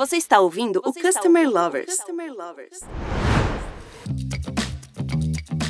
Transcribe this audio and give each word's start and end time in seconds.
Você 0.00 0.16
está 0.16 0.40
ouvindo 0.40 0.80
Você 0.82 0.98
o 0.98 1.02
Customer 1.02 1.42
ouvindo 1.42 1.60
Lovers. 1.60 1.94
Customer 1.94 2.32
Lovers. 2.32 2.80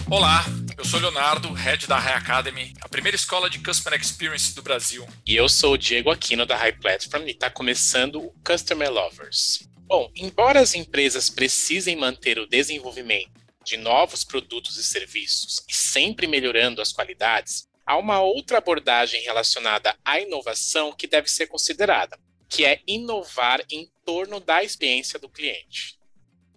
Olá, 0.08 0.44
eu 0.78 0.84
sou 0.84 1.00
Leonardo, 1.00 1.52
head 1.52 1.88
da 1.88 1.98
High 1.98 2.14
Academy, 2.14 2.72
a 2.80 2.88
primeira 2.88 3.16
escola 3.16 3.50
de 3.50 3.58
Customer 3.58 4.00
Experience 4.00 4.54
do 4.54 4.62
Brasil. 4.62 5.04
E 5.26 5.34
eu 5.34 5.48
sou 5.48 5.72
o 5.72 5.76
Diego 5.76 6.12
Aquino 6.12 6.46
da 6.46 6.54
High 6.54 6.78
Platform 6.78 7.26
e 7.26 7.32
está 7.32 7.50
começando 7.50 8.20
o 8.20 8.32
Customer 8.46 8.88
Lovers. 8.88 9.68
Bom, 9.80 10.08
embora 10.14 10.60
as 10.60 10.76
empresas 10.76 11.28
precisem 11.28 11.96
manter 11.96 12.38
o 12.38 12.46
desenvolvimento 12.46 13.32
de 13.64 13.76
novos 13.78 14.22
produtos 14.22 14.76
e 14.76 14.84
serviços 14.84 15.60
e 15.68 15.74
sempre 15.74 16.28
melhorando 16.28 16.80
as 16.80 16.92
qualidades, 16.92 17.66
há 17.84 17.96
uma 17.96 18.20
outra 18.20 18.58
abordagem 18.58 19.20
relacionada 19.22 19.96
à 20.04 20.20
inovação 20.20 20.92
que 20.92 21.08
deve 21.08 21.28
ser 21.28 21.48
considerada, 21.48 22.16
que 22.50 22.64
é 22.64 22.82
inovar 22.86 23.64
em 23.70 23.90
torno 24.04 24.40
da 24.40 24.62
experiência 24.62 25.18
do 25.18 25.28
cliente. 25.28 26.00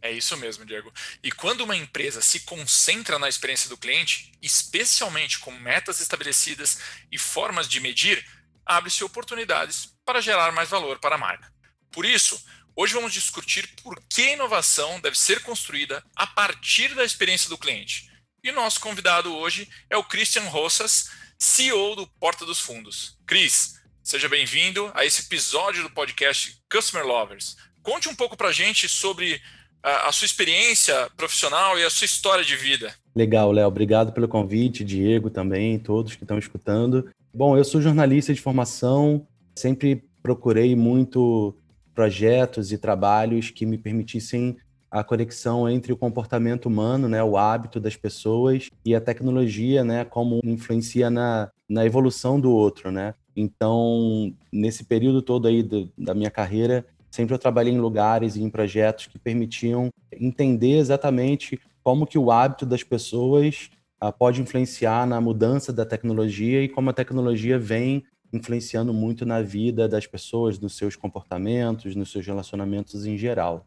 É 0.01 0.11
isso 0.11 0.35
mesmo, 0.35 0.65
Diego. 0.65 0.91
E 1.23 1.31
quando 1.31 1.61
uma 1.61 1.77
empresa 1.77 2.21
se 2.21 2.41
concentra 2.41 3.17
na 3.17 3.29
experiência 3.29 3.69
do 3.69 3.77
cliente, 3.77 4.33
especialmente 4.41 5.39
com 5.39 5.51
metas 5.51 6.01
estabelecidas 6.01 6.77
e 7.09 7.17
formas 7.17 7.69
de 7.69 7.79
medir, 7.79 8.25
abre-se 8.65 9.03
oportunidades 9.03 9.95
para 10.03 10.19
gerar 10.19 10.51
mais 10.51 10.67
valor 10.67 10.99
para 10.99 11.15
a 11.15 11.17
marca. 11.17 11.53
Por 11.89 12.05
isso, 12.05 12.43
hoje 12.75 12.93
vamos 12.93 13.13
discutir 13.13 13.65
por 13.81 13.97
que 14.09 14.23
a 14.23 14.33
inovação 14.33 14.99
deve 14.99 15.17
ser 15.17 15.41
construída 15.41 16.03
a 16.15 16.27
partir 16.27 16.93
da 16.95 17.05
experiência 17.05 17.49
do 17.49 17.57
cliente. 17.57 18.11
E 18.43 18.49
o 18.49 18.53
nosso 18.53 18.81
convidado 18.81 19.33
hoje 19.33 19.69
é 19.89 19.95
o 19.95 20.03
Christian 20.03 20.49
Rossas, 20.49 21.09
CEO 21.39 21.95
do 21.95 22.07
Porta 22.19 22.45
dos 22.45 22.59
Fundos. 22.59 23.17
Cris, 23.25 23.79
seja 24.03 24.27
bem-vindo 24.27 24.91
a 24.93 25.05
esse 25.05 25.21
episódio 25.21 25.81
do 25.81 25.89
podcast 25.89 26.57
Customer 26.69 27.07
Lovers. 27.07 27.55
Conte 27.81 28.09
um 28.09 28.15
pouco 28.15 28.35
para 28.35 28.51
gente 28.51 28.89
sobre 28.89 29.39
a, 29.81 30.09
a 30.09 30.11
sua 30.11 30.25
experiência 30.25 31.09
profissional 31.15 31.79
e 31.79 31.85
a 31.85 31.89
sua 31.89 32.03
história 32.03 32.43
de 32.43 32.57
vida. 32.57 32.93
Legal, 33.15 33.49
Léo. 33.53 33.65
Obrigado 33.65 34.11
pelo 34.11 34.27
convite, 34.27 34.83
Diego 34.83 35.29
também, 35.29 35.79
todos 35.79 36.15
que 36.15 36.25
estão 36.25 36.37
escutando. 36.37 37.09
Bom, 37.33 37.57
eu 37.57 37.63
sou 37.63 37.81
jornalista 37.81 38.33
de 38.33 38.41
formação, 38.41 39.25
sempre 39.55 40.03
procurei 40.21 40.75
muito 40.75 41.57
projetos 41.95 42.73
e 42.73 42.77
trabalhos 42.77 43.51
que 43.51 43.65
me 43.65 43.77
permitissem 43.77 44.57
a 44.91 45.01
conexão 45.01 45.67
entre 45.67 45.93
o 45.93 45.97
comportamento 45.97 46.65
humano, 46.65 47.07
né, 47.07 47.23
o 47.23 47.37
hábito 47.37 47.79
das 47.79 47.95
pessoas 47.95 48.69
e 48.85 48.93
a 48.93 49.01
tecnologia, 49.01 49.83
né, 49.83 50.05
como 50.05 50.39
influencia 50.43 51.09
na, 51.09 51.49
na 51.67 51.85
evolução 51.85 52.39
do 52.39 52.51
outro, 52.51 52.91
né? 52.91 53.15
Então, 53.35 54.33
nesse 54.51 54.83
período 54.83 55.21
todo 55.21 55.47
aí 55.47 55.63
do, 55.63 55.91
da 55.97 56.13
minha 56.13 56.29
carreira, 56.29 56.85
Sempre 57.13 57.35
eu 57.35 57.37
trabalhei 57.37 57.71
em 57.71 57.79
lugares 57.79 58.35
e 58.35 58.41
em 58.41 58.49
projetos 58.49 59.05
que 59.05 59.19
permitiam 59.19 59.91
entender 60.11 60.79
exatamente 60.79 61.61
como 61.83 62.07
que 62.07 62.17
o 62.17 62.31
hábito 62.31 62.65
das 62.65 62.81
pessoas 62.81 63.69
uh, 64.03 64.11
pode 64.11 64.41
influenciar 64.41 65.05
na 65.05 65.21
mudança 65.21 65.71
da 65.71 65.85
tecnologia 65.85 66.63
e 66.63 66.67
como 66.67 66.89
a 66.89 66.93
tecnologia 66.93 67.59
vem 67.59 68.03
influenciando 68.33 68.91
muito 68.91 69.27
na 69.27 69.43
vida 69.43 69.87
das 69.87 70.07
pessoas, 70.07 70.57
nos 70.57 70.75
seus 70.75 70.95
comportamentos, 70.95 71.95
nos 71.95 72.11
seus 72.11 72.25
relacionamentos 72.25 73.05
em 73.05 73.15
geral. 73.15 73.63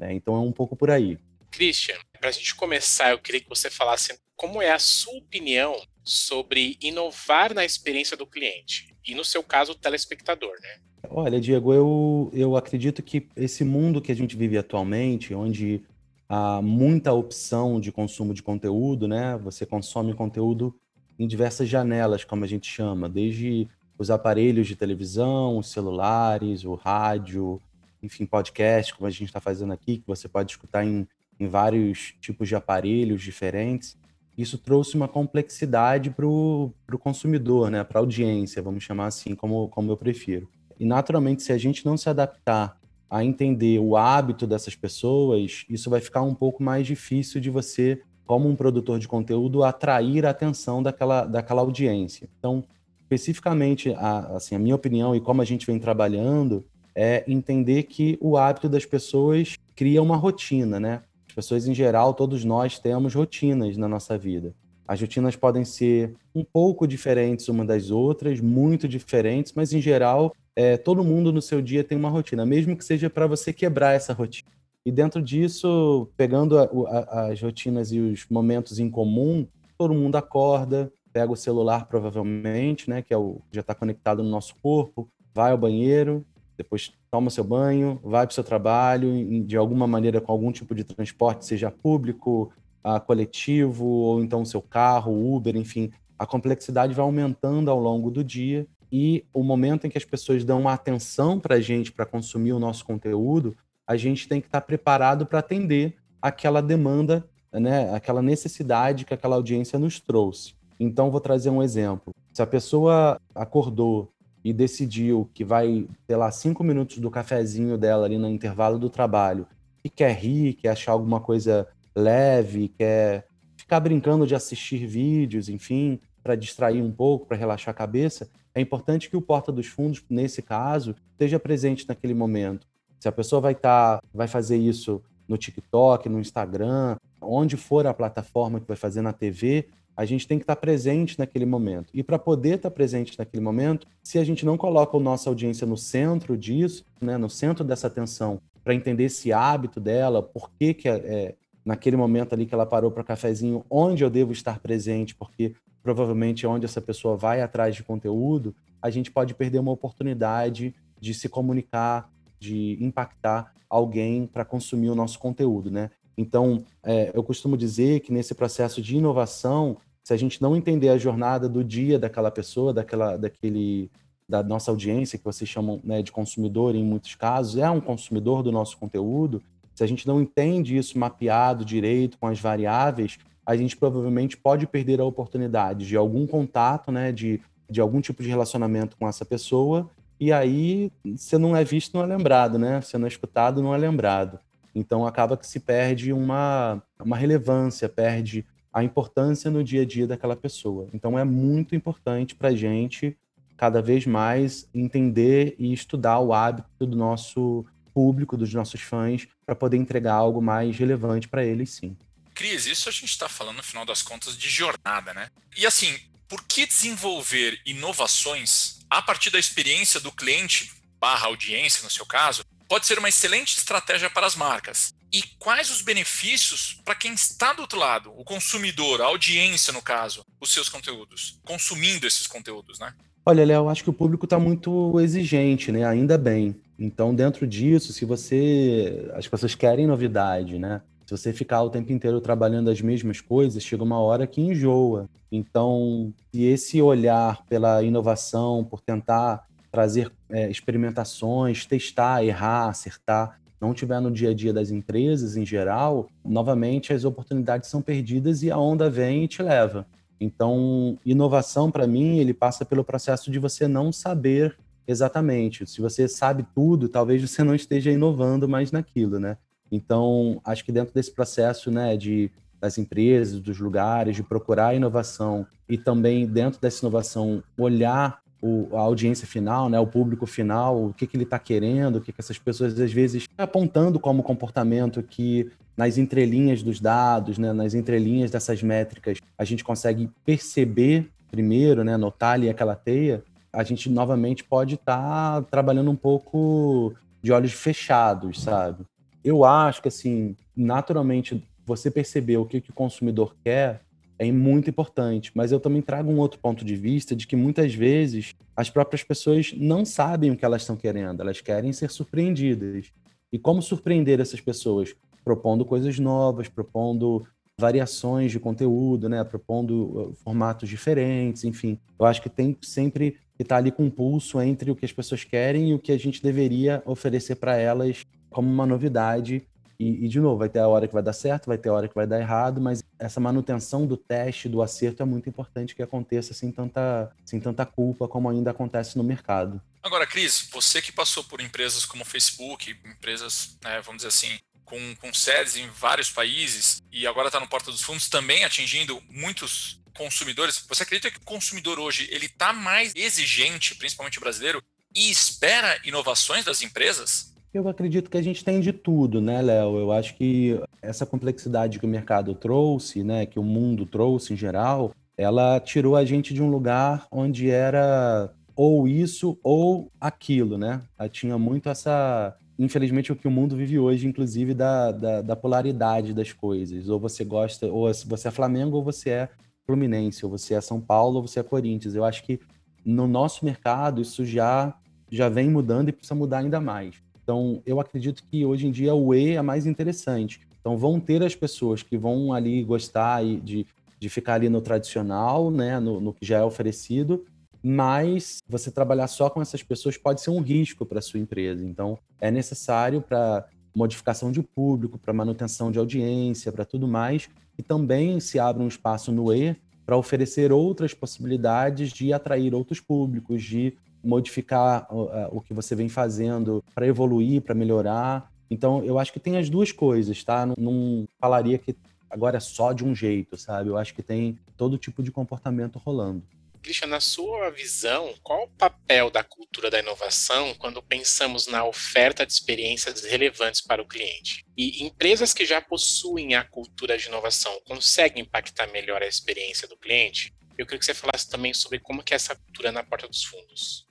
Né? 0.00 0.14
Então 0.14 0.34
é 0.34 0.40
um 0.40 0.50
pouco 0.50 0.74
por 0.74 0.90
aí. 0.90 1.18
Christian, 1.50 1.98
para 2.18 2.30
a 2.30 2.32
gente 2.32 2.54
começar, 2.54 3.10
eu 3.10 3.18
queria 3.18 3.42
que 3.42 3.50
você 3.50 3.68
falasse 3.68 4.18
como 4.34 4.62
é 4.62 4.70
a 4.70 4.78
sua 4.78 5.18
opinião 5.18 5.78
sobre 6.02 6.78
inovar 6.80 7.52
na 7.52 7.66
experiência 7.66 8.16
do 8.16 8.26
cliente 8.26 8.96
e, 9.08 9.14
no 9.14 9.24
seu 9.24 9.42
caso, 9.42 9.72
o 9.72 9.74
telespectador, 9.74 10.52
né? 10.62 10.76
Olha, 11.08 11.40
Diego, 11.40 11.72
eu, 11.72 12.30
eu 12.34 12.56
acredito 12.56 13.02
que 13.02 13.26
esse 13.34 13.64
mundo 13.64 14.00
que 14.00 14.12
a 14.12 14.14
gente 14.14 14.36
vive 14.36 14.58
atualmente, 14.58 15.34
onde 15.34 15.82
há 16.28 16.60
muita 16.60 17.12
opção 17.12 17.80
de 17.80 17.90
consumo 17.90 18.34
de 18.34 18.42
conteúdo, 18.42 19.08
né? 19.08 19.38
Você 19.38 19.64
consome 19.64 20.12
conteúdo 20.12 20.74
em 21.18 21.26
diversas 21.26 21.68
janelas, 21.68 22.24
como 22.24 22.44
a 22.44 22.46
gente 22.46 22.68
chama, 22.70 23.08
desde 23.08 23.68
os 23.98 24.10
aparelhos 24.10 24.66
de 24.66 24.76
televisão, 24.76 25.58
os 25.58 25.70
celulares, 25.70 26.64
o 26.64 26.74
rádio, 26.74 27.60
enfim, 28.02 28.26
podcast, 28.26 28.94
como 28.94 29.06
a 29.06 29.10
gente 29.10 29.24
está 29.24 29.40
fazendo 29.40 29.72
aqui, 29.72 29.98
que 29.98 30.06
você 30.06 30.28
pode 30.28 30.52
escutar 30.52 30.84
em, 30.84 31.08
em 31.40 31.48
vários 31.48 32.14
tipos 32.20 32.46
de 32.46 32.54
aparelhos 32.54 33.22
diferentes. 33.22 33.96
Isso 34.38 34.56
trouxe 34.56 34.94
uma 34.94 35.08
complexidade 35.08 36.10
para 36.10 36.24
o 36.24 36.72
consumidor, 37.00 37.72
né? 37.72 37.82
para 37.82 37.98
a 37.98 38.02
audiência, 38.02 38.62
vamos 38.62 38.84
chamar 38.84 39.06
assim, 39.06 39.34
como, 39.34 39.66
como 39.68 39.90
eu 39.90 39.96
prefiro. 39.96 40.48
E 40.78 40.84
naturalmente, 40.84 41.42
se 41.42 41.52
a 41.52 41.58
gente 41.58 41.84
não 41.84 41.96
se 41.96 42.08
adaptar 42.08 42.78
a 43.10 43.24
entender 43.24 43.80
o 43.80 43.96
hábito 43.96 44.46
dessas 44.46 44.76
pessoas, 44.76 45.64
isso 45.68 45.90
vai 45.90 46.00
ficar 46.00 46.22
um 46.22 46.34
pouco 46.34 46.62
mais 46.62 46.86
difícil 46.86 47.40
de 47.40 47.50
você, 47.50 48.00
como 48.24 48.48
um 48.48 48.54
produtor 48.54 49.00
de 49.00 49.08
conteúdo, 49.08 49.64
atrair 49.64 50.24
a 50.24 50.30
atenção 50.30 50.84
daquela, 50.84 51.24
daquela 51.24 51.62
audiência. 51.62 52.28
Então, 52.38 52.62
especificamente, 53.00 53.92
a, 53.94 54.36
assim, 54.36 54.54
a 54.54 54.58
minha 54.58 54.76
opinião 54.76 55.16
e 55.16 55.20
como 55.20 55.42
a 55.42 55.44
gente 55.44 55.66
vem 55.66 55.80
trabalhando 55.80 56.64
é 56.94 57.24
entender 57.26 57.84
que 57.84 58.16
o 58.20 58.36
hábito 58.36 58.68
das 58.68 58.84
pessoas 58.84 59.56
cria 59.74 60.02
uma 60.02 60.16
rotina, 60.16 60.78
né? 60.78 61.02
As 61.38 61.44
pessoas 61.44 61.68
em 61.68 61.74
geral, 61.74 62.14
todos 62.14 62.44
nós 62.44 62.80
temos 62.80 63.14
rotinas 63.14 63.76
na 63.76 63.86
nossa 63.86 64.18
vida. 64.18 64.52
As 64.88 65.00
rotinas 65.00 65.36
podem 65.36 65.64
ser 65.64 66.16
um 66.34 66.42
pouco 66.42 66.84
diferentes 66.84 67.48
uma 67.48 67.64
das 67.64 67.92
outras, 67.92 68.40
muito 68.40 68.88
diferentes, 68.88 69.52
mas 69.54 69.72
em 69.72 69.80
geral 69.80 70.34
é, 70.56 70.76
todo 70.76 71.04
mundo 71.04 71.32
no 71.32 71.40
seu 71.40 71.62
dia 71.62 71.84
tem 71.84 71.96
uma 71.96 72.08
rotina, 72.08 72.44
mesmo 72.44 72.76
que 72.76 72.84
seja 72.84 73.08
para 73.08 73.28
você 73.28 73.52
quebrar 73.52 73.94
essa 73.94 74.12
rotina. 74.12 74.50
E 74.84 74.90
dentro 74.90 75.22
disso, 75.22 76.10
pegando 76.16 76.58
a, 76.58 76.64
a, 76.88 77.26
as 77.28 77.40
rotinas 77.40 77.92
e 77.92 78.00
os 78.00 78.26
momentos 78.28 78.80
em 78.80 78.90
comum, 78.90 79.46
todo 79.78 79.94
mundo 79.94 80.16
acorda, 80.16 80.92
pega 81.12 81.30
o 81.30 81.36
celular 81.36 81.86
provavelmente, 81.86 82.90
né, 82.90 83.00
que 83.00 83.14
é 83.14 83.16
o 83.16 83.40
já 83.52 83.60
está 83.60 83.76
conectado 83.76 84.24
no 84.24 84.28
nosso 84.28 84.56
corpo, 84.60 85.08
vai 85.32 85.52
ao 85.52 85.58
banheiro, 85.58 86.26
depois 86.58 86.92
toma 87.08 87.30
seu 87.30 87.44
banho, 87.44 88.00
vai 88.02 88.26
para 88.26 88.32
o 88.32 88.34
seu 88.34 88.42
trabalho, 88.42 89.44
de 89.44 89.56
alguma 89.56 89.86
maneira 89.86 90.20
com 90.20 90.32
algum 90.32 90.50
tipo 90.50 90.74
de 90.74 90.82
transporte, 90.82 91.46
seja 91.46 91.70
público, 91.70 92.52
a 92.82 92.98
coletivo 92.98 93.86
ou 93.86 94.22
então 94.22 94.44
seu 94.44 94.60
carro, 94.60 95.34
Uber, 95.34 95.56
enfim, 95.56 95.90
a 96.18 96.26
complexidade 96.26 96.92
vai 96.92 97.04
aumentando 97.04 97.70
ao 97.70 97.78
longo 97.78 98.10
do 98.10 98.24
dia 98.24 98.66
e 98.90 99.24
o 99.32 99.42
momento 99.42 99.86
em 99.86 99.90
que 99.90 99.98
as 99.98 100.04
pessoas 100.04 100.44
dão 100.44 100.68
atenção 100.68 101.38
para 101.38 101.56
a 101.56 101.60
gente 101.60 101.92
para 101.92 102.04
consumir 102.04 102.52
o 102.52 102.58
nosso 102.58 102.84
conteúdo, 102.84 103.56
a 103.86 103.96
gente 103.96 104.28
tem 104.28 104.40
que 104.40 104.48
estar 104.48 104.60
tá 104.60 104.66
preparado 104.66 105.26
para 105.26 105.38
atender 105.38 105.94
aquela 106.20 106.60
demanda, 106.60 107.24
né, 107.52 107.94
aquela 107.94 108.20
necessidade 108.20 109.04
que 109.04 109.14
aquela 109.14 109.36
audiência 109.36 109.78
nos 109.78 110.00
trouxe. 110.00 110.54
Então, 110.80 111.10
vou 111.10 111.20
trazer 111.20 111.50
um 111.50 111.62
exemplo. 111.62 112.12
Se 112.32 112.42
a 112.42 112.46
pessoa 112.46 113.20
acordou 113.34 114.10
e 114.44 114.52
decidiu 114.52 115.28
que 115.34 115.44
vai, 115.44 115.86
sei 116.06 116.16
lá, 116.16 116.30
cinco 116.30 116.62
minutos 116.64 116.98
do 116.98 117.10
cafezinho 117.10 117.76
dela 117.76 118.06
ali 118.06 118.18
no 118.18 118.28
intervalo 118.28 118.78
do 118.78 118.90
trabalho, 118.90 119.46
e 119.84 119.90
quer 119.90 120.12
rir, 120.12 120.54
quer 120.54 120.70
achar 120.70 120.92
alguma 120.92 121.20
coisa 121.20 121.66
leve, 121.94 122.68
quer 122.68 123.26
ficar 123.56 123.80
brincando 123.80 124.26
de 124.26 124.34
assistir 124.34 124.86
vídeos, 124.86 125.48
enfim, 125.48 126.00
para 126.22 126.34
distrair 126.34 126.82
um 126.82 126.92
pouco, 126.92 127.26
para 127.26 127.36
relaxar 127.36 127.72
a 127.72 127.76
cabeça, 127.76 128.28
é 128.54 128.60
importante 128.60 129.08
que 129.08 129.16
o 129.16 129.22
porta 129.22 129.52
dos 129.52 129.66
fundos, 129.66 130.04
nesse 130.10 130.42
caso, 130.42 130.94
esteja 131.12 131.38
presente 131.38 131.86
naquele 131.88 132.14
momento. 132.14 132.66
Se 132.98 133.08
a 133.08 133.12
pessoa 133.12 133.40
vai 133.40 133.52
estar, 133.52 133.98
tá, 133.98 134.02
vai 134.12 134.26
fazer 134.26 134.56
isso 134.56 135.02
no 135.28 135.36
TikTok, 135.36 136.08
no 136.08 136.18
Instagram, 136.18 136.96
onde 137.20 137.56
for 137.56 137.86
a 137.86 137.94
plataforma 137.94 138.60
que 138.60 138.66
vai 138.66 138.76
fazer 138.76 139.02
na 139.02 139.12
TV, 139.12 139.68
a 139.98 140.04
gente 140.04 140.28
tem 140.28 140.38
que 140.38 140.44
estar 140.44 140.54
presente 140.54 141.18
naquele 141.18 141.44
momento. 141.44 141.90
E 141.92 142.04
para 142.04 142.20
poder 142.20 142.54
estar 142.54 142.70
presente 142.70 143.18
naquele 143.18 143.42
momento, 143.42 143.84
se 144.00 144.16
a 144.16 144.22
gente 144.22 144.46
não 144.46 144.56
coloca 144.56 144.96
a 144.96 145.00
nossa 145.00 145.28
audiência 145.28 145.66
no 145.66 145.76
centro 145.76 146.38
disso, 146.38 146.84
né, 147.00 147.16
no 147.16 147.28
centro 147.28 147.64
dessa 147.64 147.88
atenção, 147.88 148.40
para 148.62 148.76
entender 148.76 149.02
esse 149.06 149.32
hábito 149.32 149.80
dela, 149.80 150.22
por 150.22 150.52
que, 150.52 150.72
que 150.72 150.88
é, 150.88 150.94
é 150.94 151.34
naquele 151.64 151.96
momento 151.96 152.32
ali 152.32 152.46
que 152.46 152.54
ela 152.54 152.64
parou 152.64 152.92
para 152.92 153.02
cafezinho, 153.02 153.64
onde 153.68 154.04
eu 154.04 154.08
devo 154.08 154.30
estar 154.30 154.60
presente, 154.60 155.16
porque 155.16 155.52
provavelmente 155.82 156.46
onde 156.46 156.64
essa 156.64 156.80
pessoa 156.80 157.16
vai 157.16 157.42
atrás 157.42 157.74
de 157.74 157.82
conteúdo, 157.82 158.54
a 158.80 158.90
gente 158.90 159.10
pode 159.10 159.34
perder 159.34 159.58
uma 159.58 159.72
oportunidade 159.72 160.76
de 161.00 161.12
se 161.12 161.28
comunicar, 161.28 162.08
de 162.38 162.78
impactar 162.80 163.52
alguém 163.68 164.28
para 164.28 164.44
consumir 164.44 164.90
o 164.90 164.94
nosso 164.94 165.18
conteúdo, 165.18 165.72
né? 165.72 165.90
Então, 166.18 166.64
é, 166.82 167.12
eu 167.14 167.22
costumo 167.22 167.56
dizer 167.56 168.00
que 168.00 168.12
nesse 168.12 168.34
processo 168.34 168.82
de 168.82 168.96
inovação, 168.96 169.76
se 170.08 170.14
a 170.14 170.16
gente 170.16 170.40
não 170.40 170.56
entender 170.56 170.88
a 170.88 170.96
jornada 170.96 171.46
do 171.50 171.62
dia 171.62 171.98
daquela 171.98 172.30
pessoa, 172.30 172.72
daquela, 172.72 173.18
daquele, 173.18 173.90
da 174.26 174.42
nossa 174.42 174.70
audiência, 174.70 175.18
que 175.18 175.24
vocês 175.24 175.50
chamam 175.50 175.82
né, 175.84 176.00
de 176.00 176.10
consumidor 176.10 176.74
em 176.74 176.82
muitos 176.82 177.14
casos, 177.14 177.60
é 177.60 177.68
um 177.68 177.78
consumidor 177.78 178.42
do 178.42 178.50
nosso 178.50 178.78
conteúdo, 178.78 179.42
se 179.74 179.84
a 179.84 179.86
gente 179.86 180.06
não 180.06 180.18
entende 180.18 180.78
isso 180.78 180.98
mapeado 180.98 181.62
direito 181.62 182.16
com 182.16 182.26
as 182.26 182.40
variáveis, 182.40 183.18
a 183.44 183.54
gente 183.54 183.76
provavelmente 183.76 184.34
pode 184.34 184.66
perder 184.66 184.98
a 184.98 185.04
oportunidade 185.04 185.86
de 185.86 185.94
algum 185.94 186.26
contato, 186.26 186.90
né, 186.90 187.12
de, 187.12 187.42
de 187.68 187.78
algum 187.78 188.00
tipo 188.00 188.22
de 188.22 188.30
relacionamento 188.30 188.96
com 188.96 189.06
essa 189.06 189.26
pessoa 189.26 189.90
e 190.18 190.32
aí 190.32 190.90
você 191.04 191.36
não 191.36 191.54
é 191.54 191.62
visto, 191.62 191.94
não 191.94 192.02
é 192.02 192.06
lembrado, 192.06 192.58
né? 192.58 192.80
Você 192.80 192.96
não 192.96 193.04
é 193.04 193.08
escutado, 193.08 193.62
não 193.62 193.74
é 193.74 193.76
lembrado. 193.76 194.40
Então 194.74 195.06
acaba 195.06 195.36
que 195.36 195.46
se 195.46 195.60
perde 195.60 196.14
uma, 196.14 196.82
uma 196.98 197.16
relevância, 197.16 197.90
perde 197.90 198.46
a 198.78 198.84
importância 198.84 199.50
no 199.50 199.62
dia 199.62 199.82
a 199.82 199.84
dia 199.84 200.06
daquela 200.06 200.36
pessoa. 200.36 200.88
Então 200.92 201.18
é 201.18 201.24
muito 201.24 201.74
importante 201.74 202.34
para 202.34 202.48
a 202.48 202.56
gente, 202.56 203.16
cada 203.56 203.82
vez 203.82 204.06
mais, 204.06 204.68
entender 204.74 205.54
e 205.58 205.72
estudar 205.72 206.18
o 206.20 206.32
hábito 206.32 206.86
do 206.86 206.96
nosso 206.96 207.66
público, 207.92 208.36
dos 208.36 208.52
nossos 208.54 208.80
fãs, 208.80 209.26
para 209.44 209.54
poder 209.54 209.76
entregar 209.76 210.14
algo 210.14 210.40
mais 210.40 210.76
relevante 210.76 211.26
para 211.28 211.44
eles, 211.44 211.70
sim. 211.70 211.96
Cris, 212.34 212.66
isso 212.66 212.88
a 212.88 212.92
gente 212.92 213.10
está 213.10 213.28
falando, 213.28 213.56
no 213.56 213.62
final 213.64 213.84
das 213.84 214.00
contas, 214.00 214.36
de 214.36 214.48
jornada, 214.48 215.12
né? 215.12 215.28
E 215.56 215.66
assim, 215.66 215.98
por 216.28 216.44
que 216.44 216.66
desenvolver 216.66 217.60
inovações 217.66 218.78
a 218.88 219.02
partir 219.02 219.30
da 219.30 219.38
experiência 219.38 219.98
do 219.98 220.12
cliente 220.12 220.70
barra 221.00 221.26
audiência, 221.26 221.82
no 221.82 221.90
seu 221.90 222.06
caso, 222.06 222.44
pode 222.68 222.86
ser 222.86 222.98
uma 222.98 223.08
excelente 223.08 223.56
estratégia 223.56 224.10
para 224.10 224.26
as 224.26 224.36
marcas. 224.36 224.94
E 225.10 225.22
quais 225.38 225.70
os 225.70 225.80
benefícios 225.80 226.80
para 226.84 226.94
quem 226.94 227.14
está 227.14 227.54
do 227.54 227.62
outro 227.62 227.78
lado, 227.78 228.12
o 228.16 228.24
consumidor, 228.24 229.00
a 229.00 229.06
audiência, 229.06 229.72
no 229.72 229.80
caso, 229.80 230.22
os 230.38 230.52
seus 230.52 230.68
conteúdos, 230.68 231.40
consumindo 231.44 232.06
esses 232.06 232.26
conteúdos, 232.26 232.78
né? 232.78 232.92
Olha, 233.24 233.44
Léo, 233.44 233.68
acho 233.68 233.82
que 233.82 233.90
o 233.90 233.94
público 233.94 234.26
está 234.26 234.38
muito 234.38 235.00
exigente, 235.00 235.72
né? 235.72 235.84
Ainda 235.84 236.16
bem. 236.18 236.56
Então, 236.78 237.14
dentro 237.14 237.46
disso, 237.46 237.92
se 237.92 238.04
você. 238.04 239.10
As 239.14 239.26
pessoas 239.26 239.54
querem 239.54 239.86
novidade, 239.86 240.58
né? 240.58 240.80
Se 241.06 241.16
você 241.16 241.32
ficar 241.32 241.62
o 241.62 241.70
tempo 241.70 241.90
inteiro 241.90 242.20
trabalhando 242.20 242.70
as 242.70 242.80
mesmas 242.80 243.20
coisas, 243.20 243.62
chega 243.62 243.82
uma 243.82 243.98
hora 243.98 244.26
que 244.26 244.40
enjoa. 244.40 245.08
Então, 245.32 246.12
se 246.30 246.42
esse 246.44 246.82
olhar 246.82 247.44
pela 247.46 247.82
inovação, 247.82 248.62
por 248.64 248.80
tentar 248.80 249.46
trazer 249.70 250.12
é, 250.30 250.50
experimentações, 250.50 251.64
testar, 251.66 252.24
errar, 252.24 252.68
acertar, 252.68 253.38
não 253.60 253.74
tiver 253.74 254.00
no 254.00 254.10
dia 254.10 254.30
a 254.30 254.34
dia 254.34 254.52
das 254.52 254.70
empresas 254.70 255.36
em 255.36 255.44
geral, 255.44 256.08
novamente 256.24 256.92
as 256.92 257.04
oportunidades 257.04 257.68
são 257.68 257.82
perdidas 257.82 258.42
e 258.42 258.50
a 258.50 258.58
onda 258.58 258.88
vem 258.88 259.24
e 259.24 259.28
te 259.28 259.42
leva. 259.42 259.86
Então, 260.20 260.98
inovação 261.04 261.70
para 261.70 261.86
mim, 261.86 262.18
ele 262.18 262.34
passa 262.34 262.64
pelo 262.64 262.84
processo 262.84 263.30
de 263.30 263.38
você 263.38 263.66
não 263.68 263.92
saber 263.92 264.56
exatamente. 264.86 265.66
Se 265.66 265.80
você 265.80 266.08
sabe 266.08 266.46
tudo, 266.54 266.88
talvez 266.88 267.22
você 267.22 267.42
não 267.42 267.54
esteja 267.54 267.90
inovando 267.90 268.48
mais 268.48 268.72
naquilo, 268.72 269.18
né? 269.18 269.36
Então, 269.70 270.40
acho 270.44 270.64
que 270.64 270.72
dentro 270.72 270.94
desse 270.94 271.12
processo, 271.12 271.70
né, 271.70 271.96
de 271.96 272.30
das 272.60 272.76
empresas, 272.76 273.40
dos 273.40 273.60
lugares, 273.60 274.16
de 274.16 274.22
procurar 274.24 274.74
inovação 274.74 275.46
e 275.68 275.78
também 275.78 276.26
dentro 276.26 276.60
dessa 276.60 276.84
inovação 276.84 277.40
olhar 277.56 278.20
o, 278.40 278.68
a 278.76 278.80
audiência 278.80 279.26
final, 279.26 279.68
né, 279.68 279.78
o 279.80 279.86
público 279.86 280.26
final, 280.26 280.86
o 280.86 280.94
que, 280.94 281.06
que 281.06 281.16
ele 281.16 281.24
está 281.24 281.38
querendo, 281.38 281.96
o 281.96 282.00
que, 282.00 282.12
que 282.12 282.20
essas 282.20 282.38
pessoas 282.38 282.78
às 282.78 282.92
vezes 282.92 283.28
apontando 283.36 283.98
como 283.98 284.22
comportamento 284.22 285.02
que 285.02 285.50
nas 285.76 285.98
entrelinhas 285.98 286.62
dos 286.62 286.80
dados, 286.80 287.38
né, 287.38 287.52
nas 287.52 287.74
entrelinhas 287.74 288.30
dessas 288.30 288.62
métricas, 288.62 289.18
a 289.36 289.44
gente 289.44 289.62
consegue 289.62 290.10
perceber 290.24 291.10
primeiro, 291.30 291.84
né, 291.84 291.96
notar 291.96 292.34
ali 292.34 292.48
aquela 292.48 292.74
teia, 292.74 293.22
a 293.52 293.62
gente 293.62 293.90
novamente 293.90 294.44
pode 294.44 294.74
estar 294.74 295.42
tá 295.42 295.46
trabalhando 295.50 295.90
um 295.90 295.96
pouco 295.96 296.94
de 297.22 297.32
olhos 297.32 297.52
fechados, 297.52 298.42
sabe? 298.42 298.84
Eu 299.24 299.44
acho 299.44 299.82
que 299.82 299.88
assim, 299.88 300.36
naturalmente, 300.56 301.42
você 301.66 301.90
perceber 301.90 302.36
o 302.38 302.46
que, 302.46 302.60
que 302.60 302.70
o 302.70 302.74
consumidor 302.74 303.36
quer 303.44 303.82
é 304.18 304.30
muito 304.32 304.68
importante. 304.68 305.30
Mas 305.34 305.52
eu 305.52 305.60
também 305.60 305.80
trago 305.80 306.10
um 306.10 306.18
outro 306.18 306.40
ponto 306.40 306.64
de 306.64 306.74
vista 306.74 307.14
de 307.14 307.26
que 307.26 307.36
muitas 307.36 307.74
vezes 307.74 308.34
as 308.56 308.68
próprias 308.68 309.02
pessoas 309.02 309.52
não 309.56 309.84
sabem 309.84 310.30
o 310.30 310.36
que 310.36 310.44
elas 310.44 310.62
estão 310.62 310.76
querendo, 310.76 311.20
elas 311.20 311.40
querem 311.40 311.72
ser 311.72 311.90
surpreendidas. 311.90 312.92
E 313.32 313.38
como 313.38 313.62
surpreender 313.62 314.20
essas 314.20 314.40
pessoas? 314.40 314.94
Propondo 315.24 315.64
coisas 315.64 315.98
novas, 315.98 316.48
propondo 316.48 317.24
variações 317.60 318.30
de 318.30 318.38
conteúdo, 318.38 319.08
né? 319.08 319.22
propondo 319.24 319.72
uh, 319.72 320.14
formatos 320.22 320.68
diferentes, 320.68 321.44
enfim. 321.44 321.78
Eu 321.98 322.06
acho 322.06 322.22
que 322.22 322.28
tem 322.28 322.56
sempre 322.62 323.16
que 323.36 323.42
estar 323.42 323.56
tá 323.56 323.58
ali 323.58 323.70
com 323.70 323.84
um 323.84 323.90
pulso 323.90 324.40
entre 324.40 324.70
o 324.70 324.76
que 324.76 324.84
as 324.84 324.92
pessoas 324.92 325.24
querem 325.24 325.70
e 325.70 325.74
o 325.74 325.78
que 325.78 325.92
a 325.92 325.98
gente 325.98 326.22
deveria 326.22 326.82
oferecer 326.86 327.34
para 327.36 327.56
elas 327.56 328.04
como 328.30 328.48
uma 328.48 328.66
novidade 328.66 329.42
e, 329.78 330.06
e, 330.06 330.08
de 330.08 330.18
novo, 330.18 330.38
vai 330.38 330.48
ter 330.48 330.58
a 330.58 330.66
hora 330.66 330.88
que 330.88 330.94
vai 330.94 331.02
dar 331.02 331.12
certo, 331.12 331.46
vai 331.46 331.56
ter 331.56 331.68
a 331.68 331.72
hora 331.72 331.88
que 331.88 331.94
vai 331.94 332.06
dar 332.06 332.20
errado, 332.20 332.60
mas 332.60 332.82
essa 332.98 333.20
manutenção 333.20 333.86
do 333.86 333.96
teste, 333.96 334.48
do 334.48 334.60
acerto, 334.60 335.02
é 335.02 335.06
muito 335.06 335.28
importante 335.28 335.74
que 335.74 335.82
aconteça 335.82 336.34
sem 336.34 336.50
tanta, 336.50 337.14
sem 337.24 337.38
tanta 337.38 337.64
culpa 337.64 338.08
como 338.08 338.28
ainda 338.28 338.50
acontece 338.50 338.98
no 338.98 339.04
mercado. 339.04 339.62
Agora, 339.82 340.06
Cris, 340.06 340.48
você 340.50 340.82
que 340.82 340.90
passou 340.90 341.22
por 341.22 341.40
empresas 341.40 341.84
como 341.84 342.04
Facebook, 342.04 342.76
empresas, 342.84 343.56
né, 343.62 343.80
vamos 343.82 343.98
dizer 343.98 344.08
assim, 344.08 344.36
com, 344.64 344.96
com 344.96 345.14
sedes 345.14 345.56
em 345.56 345.68
vários 345.68 346.10
países 346.10 346.82
e 346.90 347.06
agora 347.06 347.28
está 347.28 347.38
no 347.38 347.48
Porta 347.48 347.70
dos 347.70 347.82
Fundos 347.82 348.08
também 348.08 348.44
atingindo 348.44 349.00
muitos 349.08 349.80
consumidores. 349.96 350.64
Você 350.68 350.82
acredita 350.82 351.10
que 351.10 351.18
o 351.18 351.24
consumidor 351.24 351.78
hoje 351.78 352.08
ele 352.10 352.26
está 352.26 352.52
mais 352.52 352.92
exigente, 352.96 353.76
principalmente 353.76 354.18
o 354.18 354.20
brasileiro, 354.20 354.62
e 354.94 355.08
espera 355.08 355.80
inovações 355.84 356.44
das 356.44 356.62
empresas? 356.62 357.32
Eu 357.52 357.66
acredito 357.66 358.10
que 358.10 358.18
a 358.18 358.22
gente 358.22 358.44
tem 358.44 358.60
de 358.60 358.72
tudo, 358.72 359.20
né, 359.20 359.40
Léo? 359.40 359.78
Eu 359.78 359.90
acho 359.90 360.14
que 360.16 360.60
essa 360.82 361.06
complexidade 361.06 361.78
que 361.78 361.86
o 361.86 361.88
mercado 361.88 362.34
trouxe, 362.34 363.02
né, 363.02 363.24
que 363.24 363.38
o 363.38 363.42
mundo 363.42 363.86
trouxe 363.86 364.34
em 364.34 364.36
geral, 364.36 364.92
ela 365.16 365.58
tirou 365.58 365.96
a 365.96 366.04
gente 366.04 366.34
de 366.34 366.42
um 366.42 366.50
lugar 366.50 367.06
onde 367.10 367.50
era 367.50 368.32
ou 368.54 368.86
isso 368.86 369.38
ou 369.42 369.90
aquilo, 370.00 370.58
né? 370.58 370.82
Tinha 371.10 371.38
muito 371.38 371.68
essa. 371.68 372.36
Infelizmente, 372.58 373.12
o 373.12 373.16
que 373.16 373.28
o 373.28 373.30
mundo 373.30 373.56
vive 373.56 373.78
hoje, 373.78 374.06
inclusive, 374.06 374.52
da, 374.52 374.90
da, 374.90 375.22
da 375.22 375.36
polaridade 375.36 376.12
das 376.12 376.32
coisas. 376.32 376.88
Ou 376.88 376.98
você 376.98 377.24
gosta, 377.24 377.66
ou 377.66 377.92
você 378.06 378.28
é 378.28 378.30
Flamengo, 378.32 378.76
ou 378.76 378.84
você 378.84 379.10
é 379.10 379.28
Fluminense, 379.64 380.24
ou 380.24 380.30
você 380.30 380.54
é 380.54 380.60
São 380.60 380.80
Paulo, 380.80 381.16
ou 381.16 381.26
você 381.26 381.38
é 381.38 381.42
Corinthians. 381.44 381.94
Eu 381.94 382.04
acho 382.04 382.24
que 382.24 382.40
no 382.84 383.06
nosso 383.06 383.44
mercado 383.44 384.00
isso 384.00 384.24
já, 384.24 384.74
já 385.10 385.28
vem 385.28 385.48
mudando 385.48 385.88
e 385.88 385.92
precisa 385.92 386.16
mudar 386.16 386.38
ainda 386.38 386.60
mais. 386.60 386.96
Então, 387.28 387.62
eu 387.66 387.78
acredito 387.78 388.24
que 388.24 388.46
hoje 388.46 388.66
em 388.66 388.70
dia 388.70 388.94
o 388.94 389.14
E 389.14 389.32
é 389.32 389.42
mais 389.42 389.66
interessante. 389.66 390.40
Então, 390.58 390.78
vão 390.78 390.98
ter 390.98 391.22
as 391.22 391.34
pessoas 391.34 391.82
que 391.82 391.98
vão 391.98 392.32
ali 392.32 392.64
gostar 392.64 393.22
de, 393.22 393.66
de 394.00 394.08
ficar 394.08 394.36
ali 394.36 394.48
no 394.48 394.62
tradicional, 394.62 395.50
né, 395.50 395.78
no, 395.78 396.00
no 396.00 396.14
que 396.14 396.24
já 396.24 396.38
é 396.38 396.42
oferecido, 396.42 397.26
mas 397.62 398.38
você 398.48 398.70
trabalhar 398.70 399.08
só 399.08 399.28
com 399.28 399.42
essas 399.42 399.62
pessoas 399.62 399.98
pode 399.98 400.22
ser 400.22 400.30
um 400.30 400.40
risco 400.40 400.86
para 400.86 401.02
sua 401.02 401.20
empresa. 401.20 401.62
Então, 401.62 401.98
é 402.18 402.30
necessário 402.30 403.02
para 403.02 403.46
modificação 403.76 404.32
de 404.32 404.42
público, 404.42 404.98
para 404.98 405.12
manutenção 405.12 405.70
de 405.70 405.78
audiência, 405.78 406.50
para 406.50 406.64
tudo 406.64 406.88
mais, 406.88 407.28
e 407.58 407.62
também 407.62 408.20
se 408.20 408.38
abre 408.38 408.62
um 408.62 408.68
espaço 408.68 409.12
no 409.12 409.34
E 409.34 409.54
para 409.84 409.98
oferecer 409.98 410.50
outras 410.50 410.94
possibilidades 410.94 411.92
de 411.92 412.10
atrair 412.10 412.54
outros 412.54 412.80
públicos, 412.80 413.42
de 413.42 413.74
modificar 414.02 414.86
o, 414.90 415.40
que 415.40 415.52
você 415.52 415.74
vem 415.74 415.88
fazendo 415.88 416.64
para 416.74 416.86
evoluir, 416.86 417.42
para 417.42 417.54
melhorar. 417.54 418.30
Então, 418.50 418.84
eu 418.84 418.98
acho 418.98 419.12
que 419.12 419.20
tem 419.20 419.36
as 419.36 419.50
duas 419.50 419.72
coisas, 419.72 420.22
tá? 420.24 420.46
Não, 420.46 420.54
não 420.58 421.08
falaria 421.20 421.58
que 421.58 421.76
agora 422.08 422.38
é 422.38 422.40
só 422.40 422.72
de 422.72 422.84
um 422.84 422.94
jeito, 422.94 423.36
sabe? 423.36 423.68
Eu 423.68 423.76
acho 423.76 423.94
que 423.94 424.02
tem 424.02 424.38
todo 424.56 424.78
tipo 424.78 425.02
de 425.02 425.10
comportamento 425.10 425.78
rolando. 425.78 426.22
Christian, 426.62 426.88
na 426.88 427.00
sua 427.00 427.50
visão, 427.50 428.14
qual 428.22 428.44
o 428.44 428.50
papel 428.50 429.10
da 429.10 429.22
cultura 429.22 429.70
da 429.70 429.78
inovação 429.78 430.54
quando 430.54 430.82
pensamos 430.82 431.46
na 431.46 431.64
oferta 431.64 432.26
de 432.26 432.32
experiências 432.32 433.04
relevantes 433.04 433.60
para 433.60 433.80
o 433.82 433.86
cliente? 433.86 434.44
E 434.56 434.84
empresas 434.84 435.32
que 435.32 435.46
já 435.46 435.60
possuem 435.60 436.34
a 436.34 436.44
cultura 436.44 436.98
de 436.98 437.06
inovação 437.06 437.58
conseguem 437.64 438.22
impactar 438.22 438.66
melhor 438.68 439.02
a 439.02 439.06
experiência 439.06 439.68
do 439.68 439.76
cliente? 439.76 440.34
Eu 440.58 440.66
queria 440.66 440.80
que 440.80 440.84
você 440.84 440.94
falasse 440.94 441.30
também 441.30 441.54
sobre 441.54 441.78
como 441.78 442.02
que 442.02 442.12
é 442.12 442.16
essa 442.16 442.34
cultura 442.34 442.72
na 442.72 442.82
porta 442.82 443.08
dos 443.08 443.24
fundos. 443.24 443.87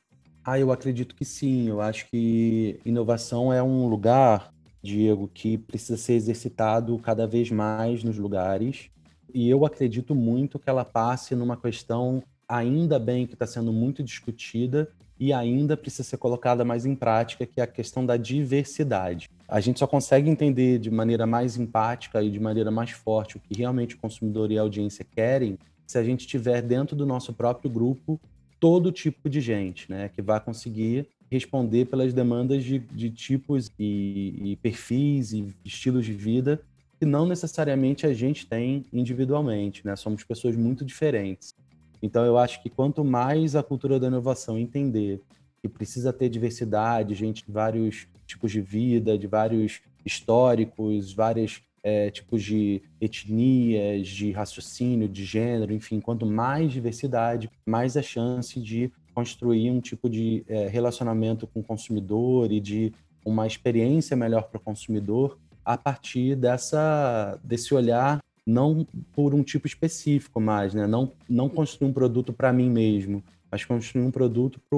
Ah, 0.49 0.57
eu 0.57 0.71
acredito 0.71 1.13
que 1.13 1.25
sim. 1.25 1.67
Eu 1.67 1.81
acho 1.81 2.09
que 2.09 2.79
inovação 2.85 3.51
é 3.51 3.61
um 3.61 3.85
lugar, 3.89 4.53
Diego, 4.81 5.27
que 5.27 5.57
precisa 5.57 5.97
ser 5.97 6.13
exercitado 6.13 6.97
cada 6.99 7.27
vez 7.27 7.51
mais 7.51 8.01
nos 8.01 8.17
lugares. 8.17 8.89
E 9.33 9.49
eu 9.49 9.65
acredito 9.65 10.15
muito 10.15 10.57
que 10.57 10.69
ela 10.69 10.85
passe 10.85 11.35
numa 11.35 11.57
questão, 11.57 12.23
ainda 12.47 12.97
bem 12.97 13.27
que 13.27 13.33
está 13.33 13.45
sendo 13.45 13.73
muito 13.73 14.01
discutida 14.01 14.89
e 15.19 15.33
ainda 15.33 15.75
precisa 15.75 16.03
ser 16.03 16.15
colocada 16.15 16.63
mais 16.63 16.85
em 16.85 16.95
prática, 16.95 17.45
que 17.45 17.59
é 17.59 17.63
a 17.65 17.67
questão 17.67 18.05
da 18.05 18.15
diversidade. 18.15 19.27
A 19.49 19.59
gente 19.59 19.79
só 19.79 19.85
consegue 19.85 20.29
entender 20.29 20.79
de 20.79 20.89
maneira 20.89 21.27
mais 21.27 21.57
empática 21.57 22.23
e 22.23 22.31
de 22.31 22.39
maneira 22.39 22.71
mais 22.71 22.91
forte 22.91 23.35
o 23.35 23.39
que 23.41 23.53
realmente 23.57 23.95
o 23.95 23.99
consumidor 23.99 24.49
e 24.49 24.57
a 24.57 24.61
audiência 24.61 25.03
querem 25.03 25.59
se 25.85 25.97
a 25.97 26.03
gente 26.05 26.21
estiver 26.21 26.61
dentro 26.61 26.95
do 26.95 27.05
nosso 27.05 27.33
próprio 27.33 27.69
grupo 27.69 28.17
todo 28.59 28.91
tipo 28.91 29.29
de 29.29 29.41
gente, 29.41 29.89
né? 29.89 30.09
Que 30.09 30.21
vai 30.21 30.39
conseguir 30.39 31.07
responder 31.29 31.85
pelas 31.85 32.13
demandas 32.13 32.63
de, 32.63 32.79
de 32.79 33.09
tipos 33.09 33.69
e, 33.77 34.51
e, 34.51 34.55
perfis 34.57 35.33
e 35.33 35.53
estilos 35.65 36.05
de 36.05 36.13
vida 36.13 36.61
que 36.99 37.05
não 37.05 37.27
necessariamente 37.27 38.07
a 38.07 38.13
gente 38.13 38.47
tem 38.47 38.85
individualmente, 38.91 39.85
né? 39.85 39.95
Somos 39.95 40.23
pessoas 40.23 40.55
muito 40.55 40.83
diferentes. 40.83 41.53
Então, 42.01 42.25
eu 42.25 42.37
acho 42.37 42.61
que 42.61 42.69
quanto 42.69 43.03
mais 43.03 43.55
a 43.55 43.63
cultura 43.63 43.99
da 43.99 44.07
inovação 44.07 44.57
entender 44.57 45.21
que 45.61 45.67
precisa 45.67 46.13
ter 46.13 46.29
diversidade, 46.29 47.13
gente 47.13 47.45
de 47.45 47.51
vários 47.51 48.07
tipos 48.25 48.51
de 48.51 48.61
vida, 48.61 49.17
de 49.17 49.27
vários 49.27 49.81
históricos, 50.05 51.13
vários 51.13 51.61
é, 51.87 52.11
tipos 52.11 52.43
de 52.43 52.81
etnias, 52.99 54.09
de 54.09 54.33
raciocínio, 54.33 55.07
de 55.07 55.23
gênero, 55.23 55.71
enfim, 55.71 56.01
quanto 56.01 56.25
mais 56.25 56.73
diversidade, 56.73 57.49
mais 57.65 57.95
a 57.95 58.01
chance 58.01 58.59
de 58.59 58.91
construir 59.15 59.71
um 59.71 59.79
tipo 59.79 60.09
de 60.09 60.43
é, 60.49 60.67
relacionamento 60.67 61.47
com 61.47 61.61
o 61.61 61.63
consumidor 61.63 62.51
e 62.51 62.59
de 62.59 62.91
uma 63.23 63.47
experiência 63.47 64.17
melhor 64.17 64.43
para 64.49 64.57
o 64.57 64.61
consumidor 64.61 65.37
a 65.63 65.77
partir 65.77 66.35
dessa 66.35 67.39
desse 67.41 67.73
olhar 67.73 68.19
não 68.45 68.85
por 69.13 69.33
um 69.33 69.41
tipo 69.41 69.65
específico 69.65 70.41
mais, 70.41 70.73
né? 70.73 70.85
Não 70.87 71.13
não 71.29 71.47
construir 71.47 71.89
um 71.89 71.93
produto 71.93 72.33
para 72.33 72.51
mim 72.51 72.69
mesmo, 72.69 73.23
mas 73.49 73.63
construir 73.63 74.03
um 74.03 74.11
produto 74.11 74.59
para 74.69 74.77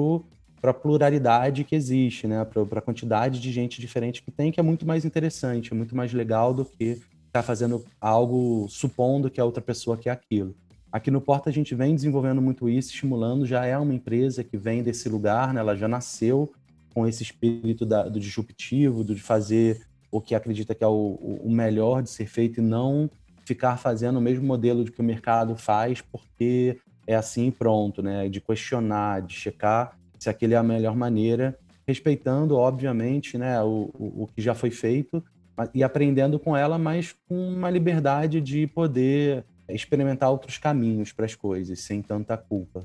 a 0.62 0.74
pluralidade 0.74 1.64
que 1.64 1.74
existe, 1.74 2.26
né? 2.26 2.44
Para 2.44 2.78
a 2.78 2.82
quantidade 2.82 3.40
de 3.40 3.50
gente 3.50 3.80
diferente 3.80 4.22
que 4.22 4.30
tem, 4.30 4.52
que 4.52 4.60
é 4.60 4.62
muito 4.62 4.86
mais 4.86 5.04
interessante, 5.04 5.72
é 5.72 5.76
muito 5.76 5.96
mais 5.96 6.12
legal 6.12 6.52
do 6.52 6.64
que 6.64 6.84
estar 6.84 7.02
tá 7.32 7.42
fazendo 7.42 7.84
algo 8.00 8.66
supondo 8.68 9.30
que 9.30 9.40
a 9.40 9.44
outra 9.44 9.62
pessoa 9.62 9.96
quer 9.96 10.10
aquilo. 10.10 10.54
Aqui 10.92 11.10
no 11.10 11.20
Porta 11.20 11.48
a 11.48 11.52
gente 11.52 11.74
vem 11.74 11.94
desenvolvendo 11.94 12.42
muito 12.42 12.68
isso, 12.68 12.90
estimulando, 12.90 13.46
já 13.46 13.64
é 13.64 13.78
uma 13.78 13.94
empresa 13.94 14.42
que 14.42 14.56
vem 14.56 14.82
desse 14.82 15.08
lugar, 15.08 15.54
né? 15.54 15.60
Ela 15.60 15.76
já 15.76 15.86
nasceu 15.86 16.52
com 16.92 17.06
esse 17.06 17.22
espírito 17.22 17.86
da, 17.86 18.08
do 18.08 18.18
disruptivo, 18.18 19.04
do 19.04 19.14
de 19.14 19.22
fazer 19.22 19.86
o 20.10 20.20
que 20.20 20.34
acredita 20.34 20.74
que 20.74 20.82
é 20.82 20.86
o, 20.88 21.40
o 21.44 21.50
melhor 21.50 22.02
de 22.02 22.10
ser 22.10 22.26
feito 22.26 22.60
e 22.60 22.62
não 22.62 23.08
ficar 23.44 23.76
fazendo 23.76 24.18
o 24.18 24.20
mesmo 24.20 24.44
modelo 24.44 24.84
de 24.84 24.90
que 24.90 25.00
o 25.00 25.04
mercado 25.04 25.56
faz 25.56 26.00
porque 26.00 26.78
é 27.06 27.14
assim 27.14 27.50
pronto, 27.50 28.02
né? 28.02 28.28
De 28.28 28.40
questionar, 28.40 29.22
de 29.22 29.34
checar 29.34 29.96
se 30.20 30.28
aquele 30.28 30.54
é 30.54 30.58
a 30.58 30.62
melhor 30.62 30.94
maneira, 30.94 31.58
respeitando, 31.88 32.56
obviamente, 32.56 33.38
né, 33.38 33.60
o, 33.62 33.90
o, 33.94 34.24
o 34.24 34.26
que 34.28 34.42
já 34.42 34.54
foi 34.54 34.70
feito 34.70 35.24
e 35.74 35.82
aprendendo 35.82 36.38
com 36.38 36.56
ela, 36.56 36.78
mas 36.78 37.14
com 37.26 37.52
uma 37.52 37.70
liberdade 37.70 38.40
de 38.40 38.66
poder 38.66 39.44
experimentar 39.68 40.30
outros 40.30 40.58
caminhos 40.58 41.12
para 41.12 41.26
as 41.26 41.34
coisas, 41.34 41.80
sem 41.80 42.02
tanta 42.02 42.36
culpa. 42.36 42.84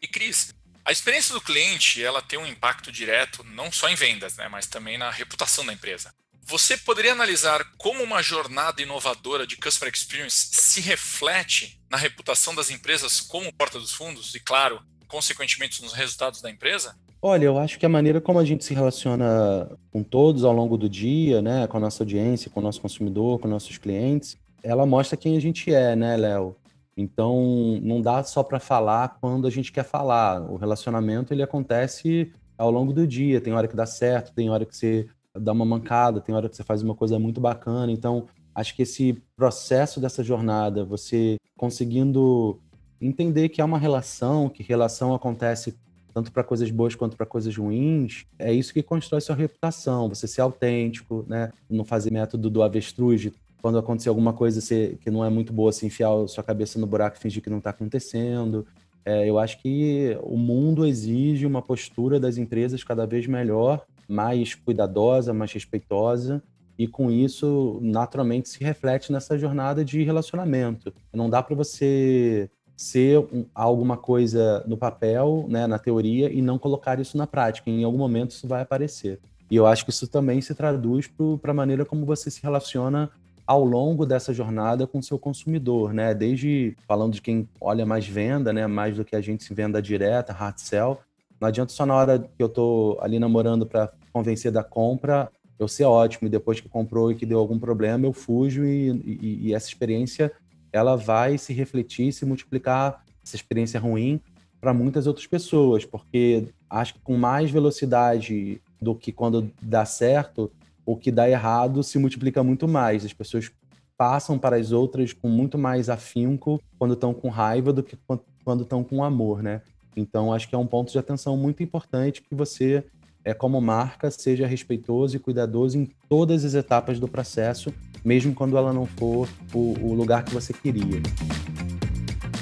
E 0.00 0.06
Cris, 0.06 0.54
a 0.84 0.92
experiência 0.92 1.34
do 1.34 1.40
cliente 1.40 2.02
ela 2.02 2.20
tem 2.20 2.38
um 2.38 2.46
impacto 2.46 2.92
direto 2.92 3.42
não 3.42 3.72
só 3.72 3.88
em 3.88 3.94
vendas, 3.94 4.36
né, 4.36 4.48
mas 4.48 4.66
também 4.66 4.98
na 4.98 5.10
reputação 5.10 5.64
da 5.64 5.72
empresa. 5.72 6.12
Você 6.46 6.76
poderia 6.76 7.12
analisar 7.12 7.64
como 7.78 8.02
uma 8.02 8.22
jornada 8.22 8.82
inovadora 8.82 9.46
de 9.46 9.56
customer 9.56 9.92
experience 9.92 10.50
se 10.52 10.82
reflete 10.82 11.80
na 11.88 11.96
reputação 11.96 12.54
das 12.54 12.68
empresas 12.68 13.18
como 13.18 13.52
porta 13.54 13.78
dos 13.78 13.94
fundos 13.94 14.34
e, 14.34 14.40
claro, 14.40 14.82
consequentemente 15.14 15.80
nos 15.80 15.92
resultados 15.92 16.42
da 16.42 16.50
empresa? 16.50 16.96
Olha, 17.22 17.44
eu 17.44 17.56
acho 17.56 17.78
que 17.78 17.86
a 17.86 17.88
maneira 17.88 18.20
como 18.20 18.40
a 18.40 18.44
gente 18.44 18.64
se 18.64 18.74
relaciona 18.74 19.70
com 19.92 20.02
todos 20.02 20.44
ao 20.44 20.52
longo 20.52 20.76
do 20.76 20.88
dia, 20.88 21.40
né, 21.40 21.68
com 21.68 21.76
a 21.76 21.80
nossa 21.80 22.02
audiência, 22.02 22.50
com 22.50 22.58
o 22.58 22.62
nosso 22.62 22.80
consumidor, 22.80 23.38
com 23.38 23.46
nossos 23.46 23.78
clientes, 23.78 24.36
ela 24.60 24.84
mostra 24.84 25.16
quem 25.16 25.36
a 25.36 25.40
gente 25.40 25.72
é, 25.72 25.94
né, 25.94 26.16
Léo? 26.16 26.56
Então, 26.96 27.78
não 27.80 28.00
dá 28.00 28.24
só 28.24 28.42
para 28.42 28.58
falar 28.58 29.16
quando 29.20 29.46
a 29.46 29.50
gente 29.50 29.70
quer 29.70 29.84
falar. 29.84 30.40
O 30.50 30.56
relacionamento 30.56 31.32
ele 31.32 31.42
acontece 31.42 32.32
ao 32.58 32.70
longo 32.70 32.92
do 32.92 33.06
dia. 33.06 33.40
Tem 33.40 33.52
hora 33.52 33.68
que 33.68 33.76
dá 33.76 33.86
certo, 33.86 34.32
tem 34.32 34.50
hora 34.50 34.64
que 34.64 34.76
você 34.76 35.08
dá 35.38 35.52
uma 35.52 35.64
mancada, 35.64 36.20
tem 36.20 36.34
hora 36.34 36.48
que 36.48 36.56
você 36.56 36.64
faz 36.64 36.82
uma 36.82 36.94
coisa 36.94 37.18
muito 37.18 37.40
bacana. 37.40 37.90
Então, 37.92 38.26
acho 38.54 38.74
que 38.74 38.82
esse 38.82 39.22
processo 39.36 40.00
dessa 40.00 40.24
jornada, 40.24 40.84
você 40.84 41.36
conseguindo 41.56 42.60
entender 43.06 43.48
que 43.48 43.60
há 43.60 43.64
uma 43.64 43.78
relação, 43.78 44.48
que 44.48 44.62
relação 44.62 45.14
acontece 45.14 45.74
tanto 46.12 46.30
para 46.30 46.44
coisas 46.44 46.70
boas 46.70 46.94
quanto 46.94 47.16
para 47.16 47.26
coisas 47.26 47.56
ruins, 47.56 48.24
é 48.38 48.52
isso 48.52 48.72
que 48.72 48.82
constrói 48.82 49.20
sua 49.20 49.34
reputação. 49.34 50.08
Você 50.08 50.28
ser 50.28 50.42
autêntico, 50.42 51.24
né? 51.28 51.50
Não 51.68 51.84
fazer 51.84 52.12
método 52.12 52.48
do 52.48 52.62
avestruz, 52.62 53.20
de 53.20 53.32
quando 53.60 53.78
acontecer 53.78 54.08
alguma 54.10 54.32
coisa 54.32 54.60
você, 54.60 54.96
que 55.00 55.10
não 55.10 55.24
é 55.24 55.30
muito 55.30 55.52
boa, 55.52 55.72
se 55.72 55.84
enfiar 55.84 56.12
a 56.12 56.28
sua 56.28 56.44
cabeça 56.44 56.78
no 56.78 56.86
buraco 56.86 57.16
e 57.16 57.20
fingir 57.20 57.42
que 57.42 57.50
não 57.50 57.58
está 57.58 57.70
acontecendo. 57.70 58.64
É, 59.04 59.28
eu 59.28 59.38
acho 59.38 59.60
que 59.60 60.16
o 60.22 60.36
mundo 60.36 60.86
exige 60.86 61.44
uma 61.46 61.60
postura 61.60 62.20
das 62.20 62.38
empresas 62.38 62.84
cada 62.84 63.06
vez 63.06 63.26
melhor, 63.26 63.84
mais 64.08 64.54
cuidadosa, 64.54 65.34
mais 65.34 65.52
respeitosa, 65.52 66.42
e 66.78 66.86
com 66.86 67.10
isso, 67.10 67.78
naturalmente, 67.82 68.48
se 68.48 68.62
reflete 68.62 69.10
nessa 69.10 69.36
jornada 69.36 69.84
de 69.84 70.02
relacionamento. 70.02 70.92
Não 71.12 71.28
dá 71.28 71.42
para 71.42 71.56
você 71.56 72.50
ser 72.76 73.18
um, 73.18 73.44
alguma 73.54 73.96
coisa 73.96 74.64
no 74.66 74.76
papel, 74.76 75.46
né, 75.48 75.66
na 75.66 75.78
teoria, 75.78 76.32
e 76.32 76.42
não 76.42 76.58
colocar 76.58 76.98
isso 76.98 77.16
na 77.16 77.26
prática. 77.26 77.70
Em 77.70 77.84
algum 77.84 77.98
momento 77.98 78.30
isso 78.30 78.48
vai 78.48 78.62
aparecer. 78.62 79.20
E 79.50 79.56
eu 79.56 79.66
acho 79.66 79.84
que 79.84 79.90
isso 79.90 80.08
também 80.08 80.40
se 80.40 80.54
traduz 80.54 81.10
para 81.40 81.52
a 81.52 81.54
maneira 81.54 81.84
como 81.84 82.04
você 82.04 82.30
se 82.30 82.42
relaciona 82.42 83.10
ao 83.46 83.64
longo 83.64 84.06
dessa 84.06 84.32
jornada 84.32 84.86
com 84.86 84.98
o 84.98 85.02
seu 85.02 85.18
consumidor, 85.18 85.92
né? 85.92 86.14
Desde 86.14 86.74
falando 86.88 87.12
de 87.12 87.20
quem 87.20 87.48
olha 87.60 87.84
mais 87.84 88.06
venda, 88.06 88.52
né? 88.52 88.66
Mais 88.66 88.96
do 88.96 89.04
que 89.04 89.14
a 89.14 89.20
gente 89.20 89.44
se 89.44 89.52
venda 89.52 89.82
direta, 89.82 90.32
hard 90.32 90.56
sell. 90.58 90.98
Não 91.40 91.48
adianta 91.48 91.72
só 91.72 91.84
na 91.84 91.94
hora 91.94 92.18
que 92.18 92.42
eu 92.42 92.46
estou 92.46 92.98
ali 93.00 93.18
namorando 93.18 93.66
para 93.66 93.92
convencer 94.12 94.50
da 94.50 94.64
compra, 94.64 95.30
eu 95.58 95.68
ser 95.68 95.84
ótimo 95.84 96.26
e 96.26 96.30
depois 96.30 96.60
que 96.60 96.68
comprou 96.68 97.12
e 97.12 97.14
que 97.14 97.26
deu 97.26 97.38
algum 97.38 97.58
problema, 97.58 98.06
eu 98.06 98.12
fujo 98.12 98.64
e, 98.64 98.90
e, 98.90 99.48
e 99.48 99.54
essa 99.54 99.68
experiência 99.68 100.32
ela 100.74 100.96
vai 100.96 101.38
se 101.38 101.52
refletir, 101.52 102.12
se 102.12 102.26
multiplicar 102.26 103.04
essa 103.24 103.36
experiência 103.36 103.78
ruim 103.78 104.20
para 104.60 104.74
muitas 104.74 105.06
outras 105.06 105.24
pessoas, 105.24 105.84
porque 105.84 106.48
acho 106.68 106.94
que 106.94 107.00
com 107.00 107.16
mais 107.16 107.48
velocidade 107.48 108.60
do 108.82 108.92
que 108.92 109.12
quando 109.12 109.52
dá 109.62 109.84
certo, 109.84 110.50
o 110.84 110.96
que 110.96 111.12
dá 111.12 111.30
errado 111.30 111.80
se 111.84 111.96
multiplica 111.96 112.42
muito 112.42 112.66
mais. 112.66 113.04
As 113.04 113.12
pessoas 113.12 113.52
passam 113.96 114.36
para 114.36 114.56
as 114.56 114.72
outras 114.72 115.12
com 115.12 115.28
muito 115.28 115.56
mais 115.56 115.88
afinco 115.88 116.60
quando 116.76 116.94
estão 116.94 117.14
com 117.14 117.28
raiva 117.28 117.72
do 117.72 117.82
que 117.82 117.96
quando 118.44 118.64
estão 118.64 118.82
com 118.82 119.04
amor, 119.04 119.44
né? 119.44 119.62
Então 119.96 120.32
acho 120.32 120.48
que 120.48 120.56
é 120.56 120.58
um 120.58 120.66
ponto 120.66 120.90
de 120.90 120.98
atenção 120.98 121.36
muito 121.36 121.62
importante 121.62 122.20
que 122.20 122.34
você, 122.34 122.82
é 123.24 123.32
como 123.32 123.60
marca, 123.60 124.10
seja 124.10 124.44
respeitoso 124.44 125.14
e 125.14 125.20
cuidadoso 125.20 125.78
em 125.78 125.88
todas 126.08 126.44
as 126.44 126.54
etapas 126.54 126.98
do 126.98 127.06
processo 127.06 127.72
mesmo 128.04 128.34
quando 128.34 128.56
ela 128.56 128.72
não 128.72 128.84
for 128.84 129.28
o, 129.52 129.74
o 129.80 129.94
lugar 129.94 130.24
que 130.24 130.34
você 130.34 130.52
queria. 130.52 131.00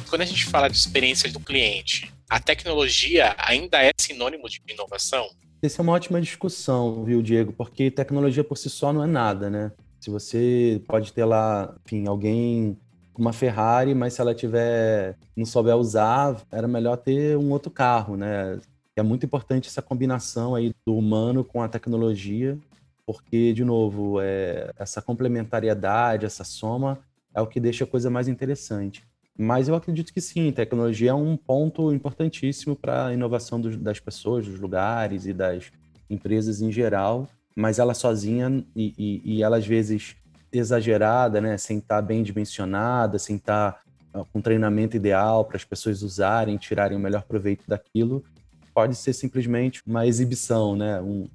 Quando 0.08 0.22
a 0.22 0.26
gente 0.26 0.44
fala 0.46 0.68
de 0.68 0.76
experiência 0.76 1.30
do 1.30 1.38
cliente, 1.38 2.12
a 2.28 2.40
tecnologia 2.40 3.34
ainda 3.38 3.82
é 3.82 3.92
sinônimo 3.96 4.48
de 4.48 4.60
inovação? 4.68 5.28
Essa 5.62 5.80
é 5.80 5.82
uma 5.82 5.92
ótima 5.92 6.20
discussão, 6.20 7.04
viu, 7.04 7.22
Diego? 7.22 7.52
Porque 7.52 7.90
tecnologia 7.90 8.42
por 8.42 8.58
si 8.58 8.68
só 8.68 8.92
não 8.92 9.04
é 9.04 9.06
nada, 9.06 9.48
né? 9.48 9.70
Se 10.00 10.10
você 10.10 10.82
pode 10.88 11.12
ter 11.12 11.24
lá, 11.24 11.74
enfim, 11.86 12.08
alguém 12.08 12.76
com 13.12 13.22
uma 13.22 13.32
Ferrari, 13.32 13.94
mas 13.94 14.14
se 14.14 14.20
ela 14.20 14.34
tiver 14.34 15.16
não 15.36 15.44
souber 15.46 15.76
usar, 15.76 16.42
era 16.50 16.66
melhor 16.66 16.96
ter 16.96 17.36
um 17.36 17.52
outro 17.52 17.70
carro, 17.70 18.16
né? 18.16 18.58
É 18.96 19.02
muito 19.02 19.24
importante 19.24 19.68
essa 19.68 19.80
combinação 19.80 20.54
aí 20.54 20.74
do 20.84 20.96
humano 20.96 21.44
com 21.44 21.62
a 21.62 21.68
tecnologia 21.68 22.58
porque, 23.06 23.52
de 23.52 23.64
novo, 23.64 24.20
é, 24.20 24.70
essa 24.78 25.02
complementariedade, 25.02 26.26
essa 26.26 26.44
soma 26.44 26.98
é 27.34 27.40
o 27.40 27.46
que 27.46 27.60
deixa 27.60 27.84
a 27.84 27.86
coisa 27.86 28.10
mais 28.10 28.28
interessante. 28.28 29.02
Mas 29.36 29.68
eu 29.68 29.74
acredito 29.74 30.12
que 30.12 30.20
sim, 30.20 30.52
tecnologia 30.52 31.10
é 31.10 31.14
um 31.14 31.36
ponto 31.36 31.92
importantíssimo 31.92 32.76
para 32.76 33.06
a 33.06 33.14
inovação 33.14 33.60
dos, 33.60 33.76
das 33.76 33.98
pessoas, 33.98 34.46
dos 34.46 34.60
lugares 34.60 35.26
e 35.26 35.32
das 35.32 35.72
empresas 36.08 36.60
em 36.60 36.70
geral, 36.70 37.26
mas 37.56 37.78
ela 37.78 37.94
sozinha 37.94 38.64
e, 38.76 38.94
e, 38.98 39.36
e 39.36 39.42
ela 39.42 39.56
às 39.56 39.66
vezes 39.66 40.16
exagerada, 40.52 41.40
né, 41.40 41.56
sem 41.56 41.78
estar 41.78 41.96
tá 41.96 42.02
bem 42.02 42.22
dimensionada, 42.22 43.18
sem 43.18 43.36
estar 43.36 43.82
tá, 44.12 44.24
com 44.32 44.40
treinamento 44.40 44.96
ideal 44.96 45.44
para 45.46 45.56
as 45.56 45.64
pessoas 45.64 46.02
usarem, 46.02 46.58
tirarem 46.58 46.96
o 46.96 47.00
melhor 47.00 47.22
proveito 47.22 47.64
daquilo, 47.66 48.22
pode 48.74 48.94
ser 48.94 49.14
simplesmente 49.14 49.82
uma 49.86 50.06
exibição, 50.06 50.76
né, 50.76 51.00
um, 51.00 51.26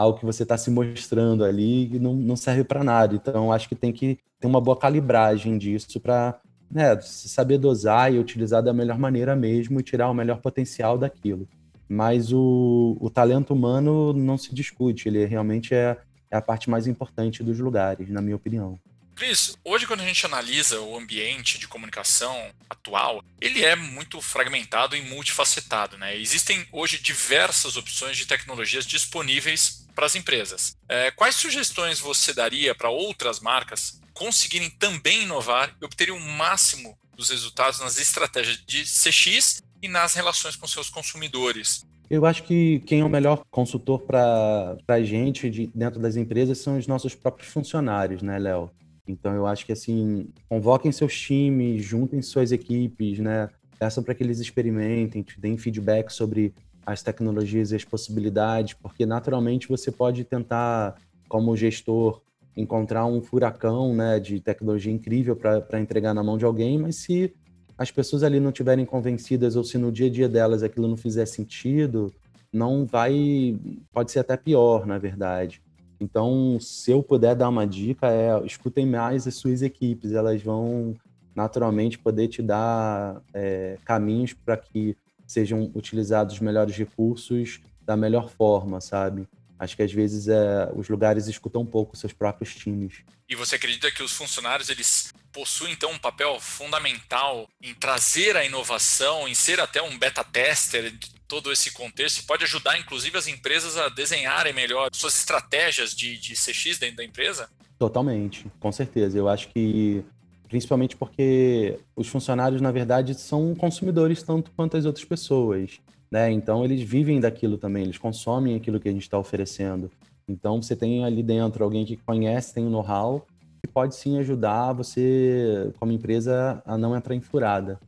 algo 0.00 0.18
que 0.18 0.24
você 0.24 0.42
está 0.42 0.56
se 0.56 0.70
mostrando 0.70 1.44
ali 1.44 1.94
e 1.94 1.98
não, 1.98 2.14
não 2.14 2.36
serve 2.36 2.64
para 2.64 2.82
nada. 2.82 3.14
Então, 3.14 3.52
acho 3.52 3.68
que 3.68 3.74
tem 3.74 3.92
que 3.92 4.18
ter 4.38 4.46
uma 4.46 4.60
boa 4.60 4.76
calibragem 4.76 5.58
disso 5.58 6.00
para 6.00 6.40
né, 6.70 6.98
saber 7.00 7.58
dosar 7.58 8.12
e 8.12 8.18
utilizar 8.18 8.62
da 8.62 8.72
melhor 8.72 8.98
maneira 8.98 9.36
mesmo 9.36 9.78
e 9.78 9.82
tirar 9.82 10.08
o 10.08 10.14
melhor 10.14 10.40
potencial 10.40 10.96
daquilo. 10.96 11.46
Mas 11.86 12.32
o, 12.32 12.96
o 13.00 13.10
talento 13.10 13.52
humano 13.52 14.12
não 14.12 14.38
se 14.38 14.54
discute, 14.54 15.08
ele 15.08 15.26
realmente 15.26 15.74
é, 15.74 15.98
é 16.30 16.36
a 16.36 16.42
parte 16.42 16.70
mais 16.70 16.86
importante 16.86 17.42
dos 17.42 17.58
lugares, 17.58 18.08
na 18.08 18.22
minha 18.22 18.36
opinião. 18.36 18.78
Cris, 19.14 19.56
hoje 19.64 19.86
quando 19.86 20.00
a 20.00 20.06
gente 20.06 20.24
analisa 20.24 20.80
o 20.80 20.96
ambiente 20.96 21.58
de 21.58 21.68
comunicação 21.68 22.52
atual, 22.68 23.22
ele 23.40 23.64
é 23.64 23.76
muito 23.76 24.20
fragmentado 24.20 24.96
e 24.96 25.02
multifacetado. 25.02 25.98
Né? 25.98 26.16
Existem 26.16 26.66
hoje 26.72 26.98
diversas 26.98 27.76
opções 27.76 28.16
de 28.16 28.26
tecnologias 28.26 28.86
disponíveis 28.86 29.86
para 29.94 30.06
as 30.06 30.14
empresas. 30.14 30.76
É, 30.88 31.10
quais 31.10 31.34
sugestões 31.34 32.00
você 32.00 32.32
daria 32.32 32.74
para 32.74 32.88
outras 32.88 33.40
marcas 33.40 34.00
conseguirem 34.14 34.70
também 34.70 35.22
inovar 35.22 35.74
e 35.80 35.84
obterem 35.84 36.14
o 36.14 36.20
máximo 36.20 36.96
dos 37.16 37.30
resultados 37.30 37.80
nas 37.80 37.98
estratégias 37.98 38.62
de 38.66 38.82
CX 38.84 39.62
e 39.82 39.88
nas 39.88 40.14
relações 40.14 40.56
com 40.56 40.66
seus 40.66 40.90
consumidores. 40.90 41.84
Eu 42.08 42.26
acho 42.26 42.42
que 42.42 42.80
quem 42.80 43.00
é 43.00 43.04
o 43.04 43.08
melhor 43.08 43.44
consultor 43.50 44.00
para 44.00 44.76
a 44.88 45.02
gente 45.02 45.48
de, 45.48 45.68
dentro 45.74 46.00
das 46.00 46.16
empresas 46.16 46.58
são 46.58 46.76
os 46.76 46.86
nossos 46.86 47.14
próprios 47.14 47.52
funcionários, 47.52 48.20
né, 48.20 48.38
Léo? 48.38 48.70
Então 49.06 49.34
eu 49.34 49.46
acho 49.46 49.66
que 49.66 49.72
assim, 49.72 50.28
convoquem 50.48 50.92
seus 50.92 51.18
times, 51.18 51.84
juntem 51.84 52.22
suas 52.22 52.52
equipes, 52.52 53.18
né? 53.18 53.48
Peçam 53.78 54.02
para 54.02 54.14
que 54.14 54.22
eles 54.22 54.40
experimentem, 54.40 55.22
te 55.22 55.40
deem 55.40 55.56
feedback 55.56 56.10
sobre 56.10 56.54
as 56.84 57.02
tecnologias 57.02 57.72
e 57.72 57.76
as 57.76 57.84
possibilidades, 57.84 58.74
porque 58.74 59.06
naturalmente 59.06 59.68
você 59.68 59.90
pode 59.90 60.24
tentar, 60.24 60.96
como 61.28 61.56
gestor, 61.56 62.20
encontrar 62.56 63.06
um 63.06 63.22
furacão 63.22 63.94
né, 63.94 64.18
de 64.18 64.40
tecnologia 64.40 64.92
incrível 64.92 65.36
para 65.36 65.80
entregar 65.80 66.12
na 66.12 66.22
mão 66.22 66.36
de 66.36 66.44
alguém, 66.44 66.78
mas 66.78 66.96
se 66.96 67.32
as 67.78 67.90
pessoas 67.90 68.22
ali 68.22 68.40
não 68.40 68.50
estiverem 68.50 68.84
convencidas 68.84 69.56
ou 69.56 69.64
se 69.64 69.78
no 69.78 69.90
dia 69.90 70.08
a 70.08 70.10
dia 70.10 70.28
delas 70.28 70.62
aquilo 70.62 70.88
não 70.88 70.96
fizer 70.96 71.24
sentido, 71.26 72.12
não 72.52 72.84
vai. 72.84 73.58
Pode 73.92 74.10
ser 74.10 74.18
até 74.18 74.36
pior, 74.36 74.86
na 74.86 74.98
verdade. 74.98 75.62
Então, 76.00 76.58
se 76.58 76.90
eu 76.90 77.02
puder 77.02 77.36
dar 77.36 77.48
uma 77.48 77.66
dica, 77.66 78.06
é 78.08 78.46
escutem 78.46 78.86
mais 78.86 79.26
as 79.26 79.34
suas 79.34 79.60
equipes, 79.60 80.12
elas 80.12 80.42
vão 80.42 80.96
naturalmente 81.34 81.98
poder 81.98 82.28
te 82.28 82.42
dar 82.42 83.20
é, 83.34 83.76
caminhos 83.84 84.32
para 84.32 84.56
que 84.56 84.96
sejam 85.26 85.70
utilizados 85.74 86.34
os 86.34 86.40
melhores 86.40 86.74
recursos 86.76 87.60
da 87.82 87.96
melhor 87.96 88.30
forma, 88.30 88.80
sabe? 88.80 89.28
Acho 89.58 89.76
que 89.76 89.82
às 89.82 89.92
vezes 89.92 90.26
é, 90.26 90.70
os 90.74 90.88
lugares 90.88 91.26
escutam 91.26 91.60
um 91.60 91.66
pouco 91.66 91.96
seus 91.96 92.14
próprios 92.14 92.54
times. 92.54 93.04
E 93.28 93.36
você 93.36 93.56
acredita 93.56 93.90
que 93.92 94.02
os 94.02 94.12
funcionários 94.12 94.70
eles 94.70 95.12
possuem 95.30 95.72
então 95.72 95.92
um 95.92 95.98
papel 95.98 96.40
fundamental 96.40 97.46
em 97.62 97.74
trazer 97.74 98.36
a 98.36 98.44
inovação, 98.44 99.28
em 99.28 99.34
ser 99.34 99.60
até 99.60 99.82
um 99.82 99.98
beta 99.98 100.24
tester 100.24 100.92
todo 101.30 101.52
esse 101.52 101.70
contexto 101.72 102.26
pode 102.26 102.42
ajudar 102.42 102.76
inclusive 102.76 103.16
as 103.16 103.28
empresas 103.28 103.76
a 103.76 103.88
desenharem 103.88 104.52
melhor 104.52 104.90
suas 104.92 105.16
estratégias 105.16 105.94
de, 105.94 106.18
de 106.18 106.34
CX 106.34 106.76
dentro 106.76 106.96
da 106.96 107.04
empresa? 107.04 107.48
Totalmente, 107.78 108.44
com 108.58 108.72
certeza. 108.72 109.16
Eu 109.16 109.28
acho 109.28 109.48
que 109.48 110.04
principalmente 110.48 110.96
porque 110.96 111.78
os 111.94 112.08
funcionários, 112.08 112.60
na 112.60 112.72
verdade, 112.72 113.14
são 113.14 113.54
consumidores 113.54 114.24
tanto 114.24 114.50
quanto 114.56 114.76
as 114.76 114.84
outras 114.84 115.04
pessoas. 115.04 115.78
Né? 116.10 116.32
Então 116.32 116.64
eles 116.64 116.82
vivem 116.82 117.20
daquilo 117.20 117.56
também, 117.56 117.84
eles 117.84 117.96
consomem 117.96 118.56
aquilo 118.56 118.80
que 118.80 118.88
a 118.88 118.92
gente 118.92 119.02
está 119.02 119.16
oferecendo. 119.16 119.88
Então 120.28 120.60
você 120.60 120.74
tem 120.74 121.04
ali 121.04 121.22
dentro 121.22 121.62
alguém 121.62 121.84
que 121.84 121.96
conhece, 121.96 122.52
tem 122.52 122.64
o 122.64 122.66
um 122.66 122.70
know-how, 122.70 123.24
que 123.62 123.68
pode 123.68 123.94
sim 123.94 124.18
ajudar 124.18 124.72
você, 124.72 125.72
como 125.78 125.92
empresa, 125.92 126.60
a 126.66 126.76
não 126.76 126.96
entrar 126.96 127.14
em 127.14 127.20
furada. 127.20 127.78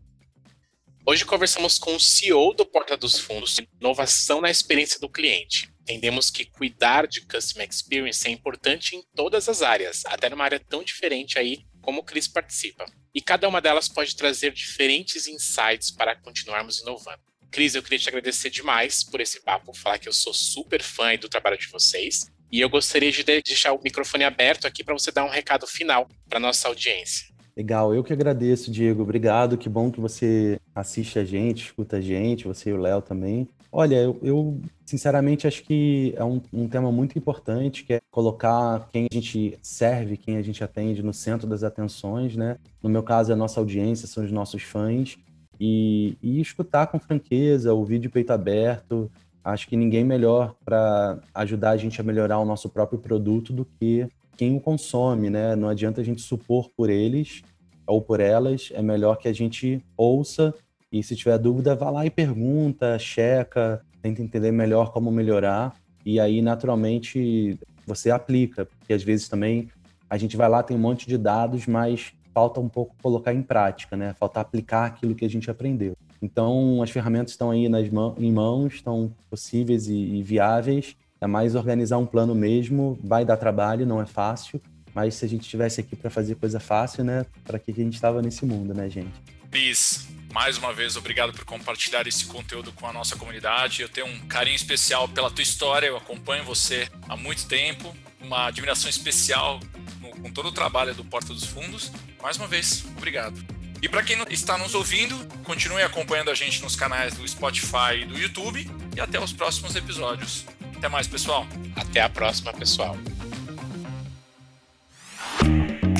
Hoje 1.04 1.24
conversamos 1.24 1.80
com 1.80 1.96
o 1.96 2.00
CEO 2.00 2.54
do 2.54 2.64
Porta 2.64 2.96
dos 2.96 3.18
Fundos, 3.18 3.58
inovação 3.80 4.40
na 4.40 4.48
experiência 4.48 5.00
do 5.00 5.08
cliente. 5.08 5.68
Entendemos 5.80 6.30
que 6.30 6.44
cuidar 6.44 7.08
de 7.08 7.22
Customer 7.22 7.68
Experience 7.68 8.28
é 8.28 8.30
importante 8.30 8.94
em 8.94 9.02
todas 9.12 9.48
as 9.48 9.62
áreas, 9.62 10.04
até 10.06 10.30
numa 10.30 10.44
área 10.44 10.60
tão 10.60 10.84
diferente 10.84 11.40
aí 11.40 11.66
como 11.80 12.00
o 12.00 12.04
Cris 12.04 12.28
participa. 12.28 12.86
E 13.12 13.20
cada 13.20 13.48
uma 13.48 13.60
delas 13.60 13.88
pode 13.88 14.14
trazer 14.14 14.52
diferentes 14.52 15.26
insights 15.26 15.90
para 15.90 16.14
continuarmos 16.14 16.78
inovando. 16.78 17.20
Cris, 17.50 17.74
eu 17.74 17.82
queria 17.82 17.98
te 17.98 18.08
agradecer 18.08 18.48
demais 18.48 19.02
por 19.02 19.20
esse 19.20 19.42
papo, 19.42 19.74
falar 19.74 19.98
que 19.98 20.08
eu 20.08 20.12
sou 20.12 20.32
super 20.32 20.80
fã 20.80 21.16
do 21.16 21.28
trabalho 21.28 21.58
de 21.58 21.66
vocês. 21.66 22.30
E 22.50 22.60
eu 22.60 22.68
gostaria 22.68 23.10
de 23.10 23.24
deixar 23.24 23.72
o 23.72 23.82
microfone 23.82 24.22
aberto 24.22 24.66
aqui 24.66 24.84
para 24.84 24.94
você 24.94 25.10
dar 25.10 25.24
um 25.24 25.30
recado 25.30 25.66
final 25.66 26.08
para 26.28 26.38
nossa 26.38 26.68
audiência. 26.68 27.31
Legal, 27.56 27.94
eu 27.94 28.02
que 28.02 28.12
agradeço, 28.12 28.70
Diego. 28.70 29.02
Obrigado, 29.02 29.58
que 29.58 29.68
bom 29.68 29.90
que 29.90 30.00
você 30.00 30.58
assiste 30.74 31.18
a 31.18 31.24
gente, 31.24 31.66
escuta 31.66 31.98
a 31.98 32.00
gente, 32.00 32.48
você 32.48 32.70
e 32.70 32.72
o 32.72 32.78
Léo 32.78 33.02
também. 33.02 33.46
Olha, 33.70 33.96
eu, 33.96 34.18
eu, 34.22 34.60
sinceramente 34.86 35.46
acho 35.46 35.62
que 35.62 36.14
é 36.16 36.24
um, 36.24 36.40
um, 36.52 36.68
tema 36.68 36.90
muito 36.90 37.18
importante, 37.18 37.84
que 37.84 37.94
é 37.94 38.00
colocar 38.10 38.88
quem 38.90 39.06
a 39.10 39.14
gente 39.14 39.58
serve, 39.62 40.16
quem 40.16 40.36
a 40.36 40.42
gente 40.42 40.64
atende 40.64 41.02
no 41.02 41.12
centro 41.12 41.46
das 41.46 41.62
atenções, 41.62 42.36
né? 42.36 42.58
No 42.82 42.88
meu 42.90 43.02
caso, 43.02 43.32
é 43.32 43.34
a 43.34 43.36
nossa 43.36 43.60
audiência, 43.60 44.06
são 44.06 44.24
os 44.24 44.32
nossos 44.32 44.62
fãs 44.62 45.18
e, 45.60 46.16
e 46.22 46.40
escutar 46.40 46.86
com 46.86 46.98
franqueza, 46.98 47.72
ouvir 47.72 47.98
de 47.98 48.08
peito 48.08 48.32
aberto. 48.32 49.10
Acho 49.44 49.68
que 49.68 49.76
ninguém 49.76 50.04
melhor 50.04 50.54
para 50.64 51.18
ajudar 51.34 51.70
a 51.70 51.76
gente 51.76 52.00
a 52.00 52.04
melhorar 52.04 52.38
o 52.38 52.44
nosso 52.44 52.68
próprio 52.68 52.98
produto 52.98 53.52
do 53.52 53.64
que 53.64 54.06
quem 54.42 54.56
o 54.56 54.60
consome, 54.60 55.30
né? 55.30 55.54
Não 55.54 55.68
adianta 55.68 56.00
a 56.00 56.04
gente 56.04 56.20
supor 56.20 56.68
por 56.76 56.90
eles 56.90 57.42
ou 57.86 58.02
por 58.02 58.18
elas, 58.18 58.72
é 58.74 58.82
melhor 58.82 59.14
que 59.14 59.28
a 59.28 59.32
gente 59.32 59.80
ouça 59.96 60.52
e 60.90 61.00
se 61.00 61.14
tiver 61.14 61.38
dúvida, 61.38 61.76
vá 61.76 61.90
lá 61.90 62.04
e 62.04 62.10
pergunta, 62.10 62.98
checa, 62.98 63.80
tenta 64.02 64.20
entender 64.20 64.50
melhor 64.50 64.90
como 64.90 65.12
melhorar 65.12 65.76
e 66.04 66.18
aí 66.18 66.42
naturalmente 66.42 67.56
você 67.86 68.10
aplica, 68.10 68.66
porque 68.66 68.92
às 68.92 69.04
vezes 69.04 69.28
também 69.28 69.68
a 70.10 70.18
gente 70.18 70.36
vai 70.36 70.48
lá 70.48 70.60
tem 70.60 70.76
um 70.76 70.80
monte 70.80 71.06
de 71.06 71.16
dados, 71.16 71.68
mas 71.68 72.12
falta 72.34 72.58
um 72.58 72.68
pouco 72.68 72.96
colocar 73.00 73.32
em 73.32 73.42
prática, 73.42 73.96
né? 73.96 74.12
Falta 74.18 74.40
aplicar 74.40 74.86
aquilo 74.86 75.14
que 75.14 75.24
a 75.24 75.30
gente 75.30 75.48
aprendeu. 75.48 75.96
Então, 76.20 76.82
as 76.82 76.90
ferramentas 76.90 77.30
estão 77.30 77.52
aí 77.52 77.68
nas 77.68 77.88
mãos, 77.88 78.16
em 78.18 78.32
mãos, 78.32 78.74
estão 78.74 79.12
possíveis 79.30 79.86
e, 79.86 79.94
e 79.94 80.22
viáveis. 80.22 80.96
É 81.22 81.26
mais 81.28 81.54
organizar 81.54 81.98
um 81.98 82.04
plano 82.04 82.34
mesmo, 82.34 82.98
vai 83.00 83.24
dar 83.24 83.36
trabalho, 83.36 83.86
não 83.86 84.02
é 84.02 84.06
fácil, 84.06 84.60
mas 84.92 85.14
se 85.14 85.24
a 85.24 85.28
gente 85.28 85.42
estivesse 85.42 85.80
aqui 85.80 85.94
para 85.94 86.10
fazer 86.10 86.34
coisa 86.34 86.58
fácil, 86.58 87.04
né? 87.04 87.24
Para 87.44 87.60
que 87.60 87.70
a 87.70 87.74
gente 87.74 87.94
estava 87.94 88.20
nesse 88.20 88.44
mundo, 88.44 88.74
né, 88.74 88.90
gente? 88.90 89.12
Cris, 89.48 90.08
mais 90.32 90.58
uma 90.58 90.72
vez, 90.72 90.96
obrigado 90.96 91.32
por 91.32 91.44
compartilhar 91.44 92.08
esse 92.08 92.26
conteúdo 92.26 92.72
com 92.72 92.88
a 92.88 92.92
nossa 92.92 93.14
comunidade. 93.14 93.82
Eu 93.82 93.88
tenho 93.88 94.08
um 94.08 94.18
carinho 94.26 94.56
especial 94.56 95.08
pela 95.08 95.30
tua 95.30 95.44
história, 95.44 95.86
eu 95.86 95.96
acompanho 95.96 96.42
você 96.42 96.88
há 97.08 97.16
muito 97.16 97.46
tempo, 97.46 97.94
uma 98.20 98.48
admiração 98.48 98.90
especial 98.90 99.60
no, 100.00 100.10
com 100.22 100.28
todo 100.28 100.48
o 100.48 100.52
trabalho 100.52 100.92
do 100.92 101.04
Porta 101.04 101.32
dos 101.32 101.44
Fundos. 101.44 101.92
Mais 102.20 102.36
uma 102.36 102.48
vez, 102.48 102.84
obrigado. 102.96 103.40
E 103.80 103.88
para 103.88 104.02
quem 104.02 104.16
está 104.28 104.58
nos 104.58 104.74
ouvindo, 104.74 105.16
continue 105.44 105.82
acompanhando 105.82 106.30
a 106.30 106.34
gente 106.34 106.62
nos 106.62 106.74
canais 106.74 107.14
do 107.14 107.26
Spotify 107.26 108.02
e 108.02 108.04
do 108.04 108.18
YouTube. 108.18 108.68
E 108.96 109.00
até 109.00 109.20
os 109.20 109.32
próximos 109.32 109.74
episódios. 109.74 110.46
Até 110.82 110.88
mais, 110.88 111.06
pessoal. 111.06 111.46
Até 111.76 112.00
a 112.00 112.08
próxima, 112.08 112.52
pessoal. 112.52 112.96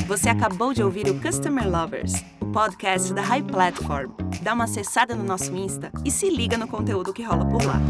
Você 0.09 0.29
acabou 0.29 0.75
de 0.75 0.83
ouvir 0.83 1.09
o 1.09 1.21
Customer 1.21 1.71
Lovers, 1.71 2.15
o 2.41 2.47
podcast 2.47 3.15
da 3.15 3.23
High 3.23 3.45
Platform. 3.45 4.11
Dá 4.43 4.53
uma 4.55 4.65
acessada 4.65 5.15
no 5.15 5.23
nosso 5.23 5.55
Insta 5.55 5.93
e 6.05 6.11
se 6.11 6.29
liga 6.29 6.59
no 6.59 6.67
conteúdo 6.67 7.13
que 7.13 7.23
rola 7.23 7.47
por 7.47 7.65
lá. 7.65 7.81